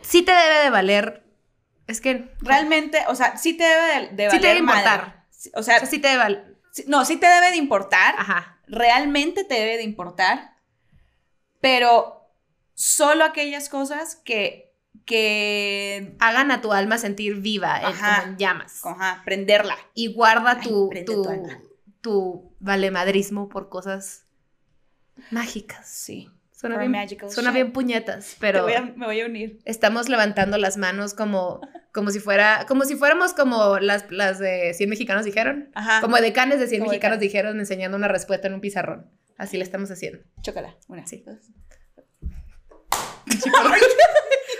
[0.02, 1.24] Sí te debe de valer.
[1.88, 2.30] Es que.
[2.41, 5.26] Realmente, o sea, sí te debe de, de Sí te valer debe importar.
[5.56, 6.58] O O sea, sea, sí te debe valer.
[6.88, 8.16] no, sí te debe de importar.
[8.18, 8.60] Ajá.
[8.68, 10.58] Realmente te debe de importar.
[11.62, 12.30] Pero
[12.74, 14.72] solo aquellas cosas que,
[15.06, 18.20] que, Hagan a tu alma sentir viva, eh, Ajá.
[18.22, 18.86] como en llamas.
[18.86, 19.78] ajá, prenderla.
[19.93, 21.60] Y guarda tu, tu, tu alma.
[22.01, 24.26] tu valemadrismo por cosas
[25.32, 25.88] mágicas.
[25.88, 26.30] Sí.
[26.51, 26.95] Suena bien,
[27.30, 29.60] suena bien puñetas, pero voy a- me voy a unir.
[29.66, 31.60] estamos levantando las manos como,
[31.93, 35.70] como si fuera, como si fuéramos como las, las de 100 mexicanos dijeron.
[35.76, 35.99] Ajá.
[35.99, 37.34] Como decanes de 100 Como mexicanos decanes.
[37.34, 39.10] dijeron enseñando una respuesta en un pizarrón.
[39.38, 40.20] Así le estamos haciendo.
[40.41, 40.74] Chócala.
[40.88, 41.06] Una.
[41.06, 41.22] Sí.
[41.26, 41.36] dos.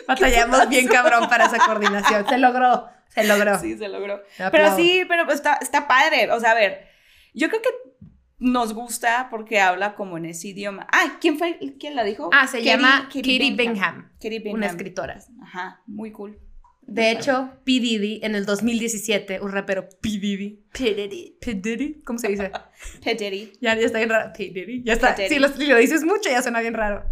[0.08, 2.28] Batallamos bien cabrón para esa coordinación.
[2.28, 3.60] Se logró, se logró.
[3.60, 4.22] Sí, se logró.
[4.52, 6.32] Pero sí, pero está, está padre.
[6.32, 6.88] O sea, a ver,
[7.34, 7.70] yo creo que
[8.40, 10.88] nos gusta porque habla como en ese idioma.
[10.92, 11.58] Ah, ¿quién fue?
[11.80, 12.30] ¿Quién la dijo?
[12.34, 14.56] Ah, se Katie- llama Katie Kitty Bingham, Katie Bingham.
[14.56, 15.18] una escritora.
[15.42, 16.40] Ajá, muy cool.
[16.86, 17.72] De hecho, P.
[17.80, 20.10] Diddy en el 2017, un rapero P.
[20.20, 20.66] Diddy.
[20.78, 20.94] P.
[20.94, 21.38] Diddy.
[21.40, 21.54] P.
[21.54, 22.52] Diddy, ¿cómo se dice?
[23.04, 23.16] P.
[23.16, 23.54] Diddy.
[23.62, 24.34] Ya, ya está bien raro.
[24.38, 24.50] P.
[24.54, 24.84] Diddy.
[24.84, 25.16] Ya está.
[25.16, 25.24] P.
[25.30, 25.40] Diddy.
[25.40, 27.06] lo, si lo dices mucho, ya suena bien raro.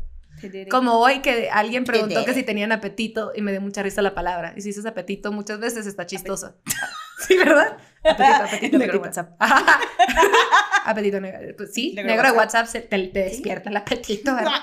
[0.70, 4.14] Como hoy que alguien preguntó que si tenían apetito y me dio mucha risa la
[4.16, 4.54] palabra.
[4.56, 6.56] Y si dices apetito muchas veces está chistoso.
[7.28, 7.78] sí, ¿verdad?
[8.04, 9.32] Apetito, apetito, Negro negro de WhatsApp.
[10.86, 11.56] apetito negro.
[11.58, 12.62] Pues sí, Negro de negro de WhatsApp.
[12.66, 14.54] WhatsApp se- te, te despierta el apetito, ¿verdad?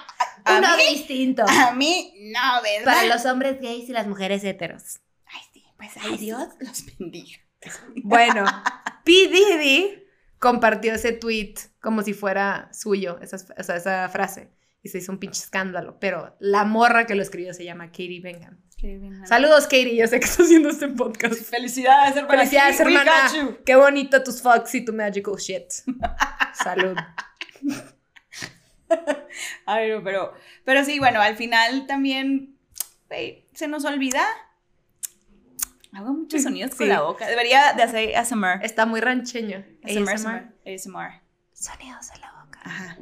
[0.44, 1.44] a Uno mí- distinto.
[1.48, 2.84] A mí, no, ¿verdad?
[2.84, 5.00] Para los hombres gays y las mujeres heteros.
[5.26, 7.38] Ay, sí, pues ay, Dios los bendiga.
[8.04, 8.44] Bueno,
[9.04, 9.12] P.
[9.12, 10.04] Diddy
[10.38, 14.50] compartió ese tweet como si fuera suyo, esa, o sea, esa frase.
[14.82, 15.98] Y se hizo un pinche escándalo.
[16.00, 18.58] Pero la morra que lo escribió se llama Katie Bingham.
[19.24, 19.96] Saludos, Katie.
[19.96, 21.34] Yo sé que estás haciendo este podcast.
[21.50, 22.38] Felicidades, hermana.
[22.38, 23.30] Felicidades, hermana.
[23.66, 25.64] Qué bonito tus fucks y tu magical shit.
[26.54, 26.96] Salud.
[29.66, 30.32] Ay, no, pero,
[30.64, 32.56] pero sí, bueno, al final también,
[33.52, 34.22] se nos olvida.
[35.92, 37.26] Hago muchos sonidos con la boca.
[37.26, 38.60] Debería de hacer ASMR.
[38.62, 39.64] Está muy rancheño.
[39.82, 40.12] ASMR.
[40.12, 40.52] ASMR.
[40.64, 41.22] ASMR.
[41.52, 42.60] Sonidos en la boca.
[42.62, 42.98] Ajá.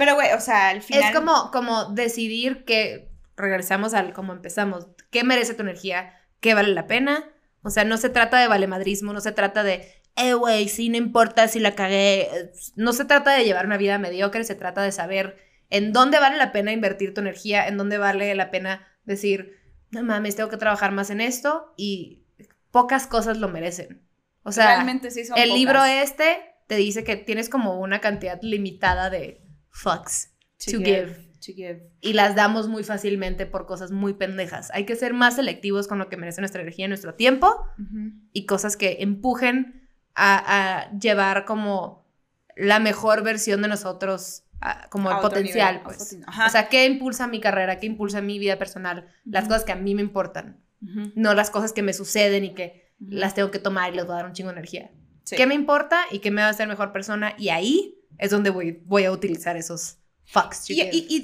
[0.00, 1.02] Pero, güey, o sea, al final.
[1.02, 6.70] Es como, como decidir que, regresamos al como empezamos, qué merece tu energía, qué vale
[6.70, 7.28] la pena.
[7.60, 10.96] O sea, no se trata de valemadrismo, no se trata de, eh, güey, sí, no
[10.96, 12.30] importa si la cagué.
[12.76, 15.36] No se trata de llevar una vida mediocre, se trata de saber
[15.68, 19.58] en dónde vale la pena invertir tu energía, en dónde vale la pena decir,
[19.90, 22.24] no mames, tengo que trabajar más en esto y
[22.70, 24.00] pocas cosas lo merecen.
[24.44, 26.04] O sea, realmente sí son el libro pocas.
[26.04, 26.38] este
[26.68, 30.28] te dice que tienes como una cantidad limitada de fucks
[30.64, 31.14] To to give, give.
[31.40, 31.90] to give.
[32.02, 34.70] y las damos muy fácilmente por cosas muy pendejas.
[34.74, 37.64] Hay que ser más selectivos con lo que merece nuestra energía y nuestro tiempo
[38.32, 42.04] y cosas que empujen a, a llevar como
[42.56, 46.16] la mejor versión de nosotros, a- como A el potencial, nivel, pues.
[46.46, 47.78] O sea, ¿qué impulsa mi carrera?
[47.80, 49.06] ¿Qué impulsa mi vida personal?
[49.24, 49.48] Las Ujú.
[49.52, 50.60] cosas que a mí me importan,
[51.14, 54.12] no las cosas que me suceden y que las tengo que tomar y les voy
[54.12, 54.90] a dar un chingo de energía.
[55.24, 55.36] Sí.
[55.36, 57.34] ¿Qué me importa y qué me va a hacer mejor persona?
[57.38, 60.70] Y ahí es donde voy, voy a utilizar esos fucks.
[60.70, 60.80] Y,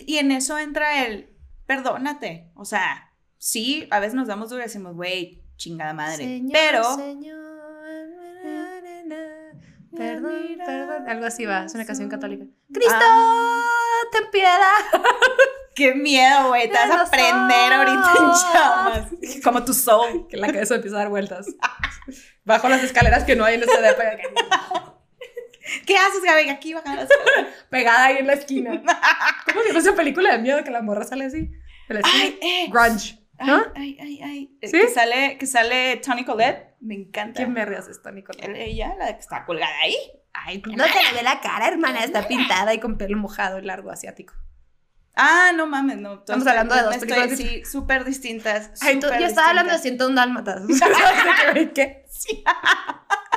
[0.06, 1.30] y- en eso entra el
[1.66, 2.50] perdónate.
[2.54, 6.24] O sea, sí, a veces nos damos duro y decimos, güey, chingada madre.
[6.24, 6.96] Señor, pero.
[6.96, 7.36] Señor,
[9.96, 10.32] perdón,
[10.64, 11.08] perdón.
[11.08, 12.44] Algo así va, es una canción católica.
[12.72, 13.60] Cristo, Ah.
[14.12, 14.58] ten piedad.
[15.74, 16.68] Qué miedo, güey.
[16.68, 19.10] Te vas a prender ahorita en llamas.
[19.44, 20.26] Como tu soul.
[20.28, 21.46] Que la cabeza empieza a dar vueltas.
[22.44, 24.02] Bajo las escaleras que no hay en este depa.
[25.86, 26.48] ¿Qué haces, Gaby?
[26.48, 27.08] Aquí escaleras.
[27.70, 28.70] Pegada ahí en la esquina.
[29.46, 31.50] ¿Cómo se llama esa película de miedo que la morra sale así?
[31.88, 32.24] De la esquina.
[32.24, 32.66] Ay, eh.
[32.70, 33.18] Grunge.
[33.38, 33.62] ¿No?
[33.74, 34.68] Ay, ay, ay, ay.
[34.68, 34.78] ¿Sí?
[34.78, 36.74] Que sale, que sale Tony Collette.
[36.80, 37.36] Me encanta.
[37.36, 38.48] ¿Quién me rías esta, Nicolás?
[38.54, 39.96] Ella, la que está colgada ahí.
[40.32, 42.04] Ay, no se le ve la cara, hermana.
[42.04, 44.34] Está pintada y con pelo mojado y largo asiático.
[45.14, 46.14] Ah, no mames, no.
[46.14, 48.70] Estamos Estoy- hablando de dos estoy- películas Sí, súper distintas.
[48.82, 50.06] Ay, tú- yo estaba hablando de distintas.
[50.08, 50.62] 101 dálmatas.
[51.74, 52.04] ¿Qué?
[52.44, 52.58] Bueno,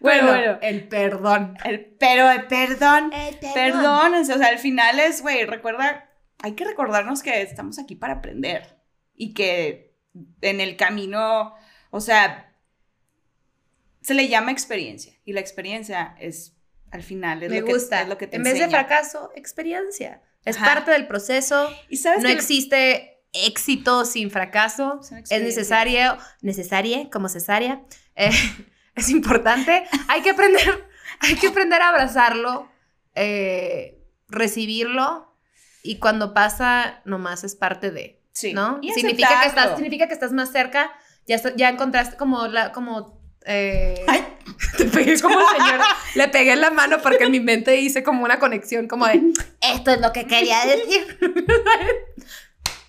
[0.00, 0.58] Bueno, bueno.
[0.62, 1.56] el perdón.
[1.64, 3.10] El, pero el perdón.
[3.54, 8.14] Perdón, o sea, al final es, güey, recuerda, hay que recordarnos que estamos aquí para
[8.14, 8.76] aprender
[9.14, 9.94] y que
[10.42, 11.54] en el camino,
[11.90, 12.52] o sea,
[14.02, 16.54] se le llama experiencia y la experiencia es,
[16.90, 18.02] al final, es, Me lo, que, gusta.
[18.02, 18.78] es lo que te en vez de enseña.
[18.84, 20.22] fracaso, experiencia.
[20.44, 20.66] Es Ajá.
[20.66, 21.70] parte del proceso.
[21.88, 25.00] Y sabes No que existe éxito sin fracaso.
[25.30, 27.80] Es necesario, necesaria, como cesárea.
[28.14, 28.30] eh,
[28.94, 29.84] es importante.
[30.08, 30.88] Hay que aprender,
[31.20, 32.70] hay que aprender a abrazarlo,
[33.14, 35.34] eh, recibirlo
[35.82, 38.20] y cuando pasa, nomás es parte de.
[38.32, 38.52] Sí.
[38.52, 38.78] ¿no?
[38.82, 40.90] Y significa que, estás, significa que estás más cerca,
[41.26, 43.20] ya, ya encontraste como la, como...
[43.46, 44.26] eh, Ay.
[44.76, 45.80] te pegué como el señor,
[46.14, 49.32] le pegué en la mano porque en mi mente hice como una conexión como de,
[49.60, 51.18] esto es lo que quería decir.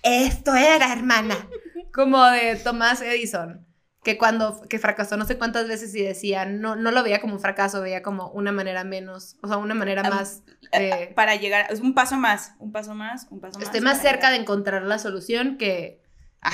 [0.02, 1.48] esto era, hermana.
[1.92, 3.65] Como de Tomás Edison,
[4.06, 7.34] que cuando, que fracasó no sé cuántas veces y decía, no, no lo veía como
[7.34, 10.44] un fracaso, veía como una manera menos, o sea, una manera más...
[10.70, 13.66] eh, Para llegar, es un paso más, un paso más, un paso más.
[13.66, 16.04] estoy más cerca de encontrar la solución que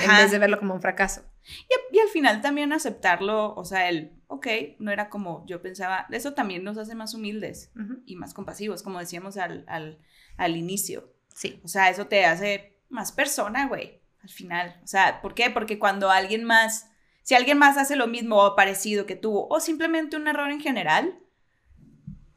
[0.01, 0.23] en Ajá.
[0.23, 1.21] vez de verlo como un fracaso.
[1.45, 4.47] Y, y al final también aceptarlo, o sea, el, ok,
[4.79, 7.69] no era como yo pensaba, eso también nos hace más humildes
[8.07, 9.99] y más compasivos, como decíamos al, al,
[10.37, 11.13] al inicio.
[11.35, 11.61] Sí.
[11.63, 14.79] O sea, eso te hace más persona, güey, al final.
[14.83, 15.51] O sea, ¿por qué?
[15.51, 16.89] Porque cuando alguien más,
[17.23, 20.61] si alguien más hace lo mismo o parecido que tú, o simplemente un error en
[20.61, 21.19] general,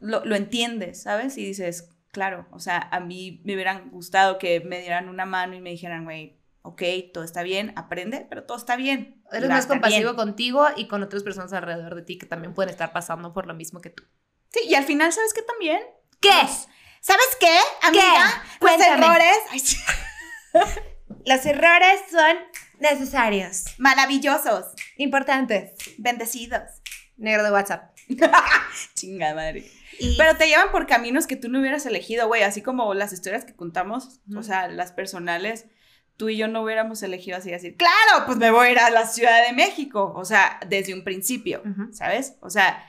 [0.01, 1.37] lo, lo entiendes, ¿sabes?
[1.37, 5.55] Y dices, claro, o sea, a mí me hubieran gustado que me dieran una mano
[5.55, 6.83] y me dijeran, güey, ok,
[7.13, 9.23] todo está bien, aprende, pero todo está bien.
[9.33, 10.17] Eres más compasivo bien".
[10.17, 13.55] contigo y con otras personas alrededor de ti que también pueden estar pasando por lo
[13.55, 14.05] mismo que tú.
[14.51, 15.81] Sí, y al final, ¿sabes qué también?
[16.21, 16.31] ¿Qué?
[17.01, 18.43] ¿Sabes qué, amiga?
[18.61, 19.07] Los Cuéntame.
[19.07, 19.77] errores ay, sí,
[21.27, 22.37] Los errores son
[22.81, 24.67] necesarios, maravillosos,
[24.97, 25.73] importantes.
[25.99, 26.63] bendecidos.
[27.17, 27.97] Negro de WhatsApp.
[28.95, 29.65] Chingada madre.
[29.99, 33.13] Y Pero te llevan por caminos que tú no hubieras elegido, güey, así como las
[33.13, 35.65] historias que contamos, o sea, las personales,
[36.19, 38.91] tú y yo no hubiéramos elegido así, decir, claro, pues me voy a ir a
[38.91, 41.63] la Ciudad de México, o sea, desde un principio.
[41.93, 42.37] ¿sabes?
[42.41, 42.85] O sea,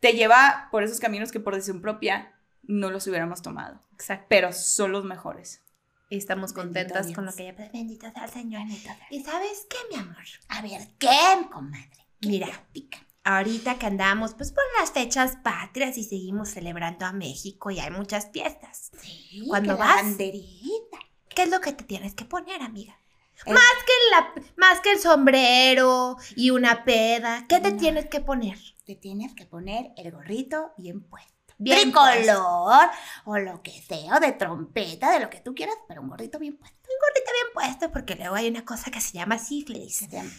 [0.00, 4.26] te lleva por esos caminos que por decisión propia no los hubiéramos tomado, Exacto.
[4.28, 5.62] pero son los mejores.
[6.08, 7.14] Y estamos Bendito contentas Dios.
[7.14, 8.62] con lo que ya pues, Bendito sea el Señor.
[9.10, 10.16] ¿Y sabes qué, mi amor?
[10.48, 11.90] A ver, ¿qué, comadre?
[12.20, 12.46] ¿Qué Mira.
[12.46, 12.98] platica?
[13.24, 17.90] Ahorita que andamos pues por las fechas patrias y seguimos celebrando a México y hay
[17.90, 18.90] muchas fiestas.
[19.02, 20.98] Sí, Cuando vas- banderita.
[21.28, 22.96] ¿Qué es lo que te tienes que poner, amiga?
[23.44, 27.76] El- Más que la, más que el sombrero y una peda, ¿qué te No.
[27.76, 28.58] tienes que poner?
[28.86, 31.37] Te tienes que poner el gorrito bien puesto.
[31.58, 32.88] Bien Tricolor
[33.24, 36.38] o lo que sea, o de trompeta, de lo que tú quieras, pero un gorrito
[36.38, 36.78] bien puesto.
[37.00, 39.98] Gorrita bien puesto porque luego hay una cosa que se llama sífilis.
[39.98, 40.30] Que se llama-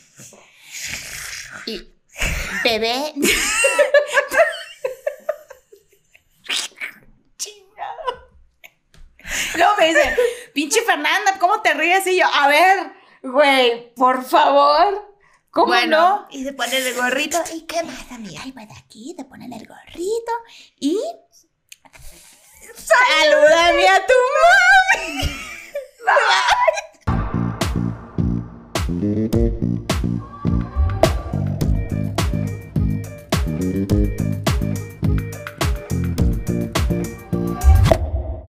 [1.65, 1.93] Y
[2.63, 3.13] bebé,
[9.57, 10.17] No, me dice,
[10.53, 12.05] pinche Fernanda, ¿cómo te ríes?
[12.07, 12.91] Y yo, a ver,
[13.23, 15.08] güey, por favor,
[15.51, 16.27] ¿Cómo bueno, no?
[16.29, 17.39] Y se pone el gorrito.
[17.55, 18.41] ¿Y qué más, amiga?
[18.45, 20.31] Y va de aquí, te ponen el gorrito
[20.79, 21.01] y.
[22.75, 24.13] ¡Salúdame a tu
[24.95, 25.39] mami!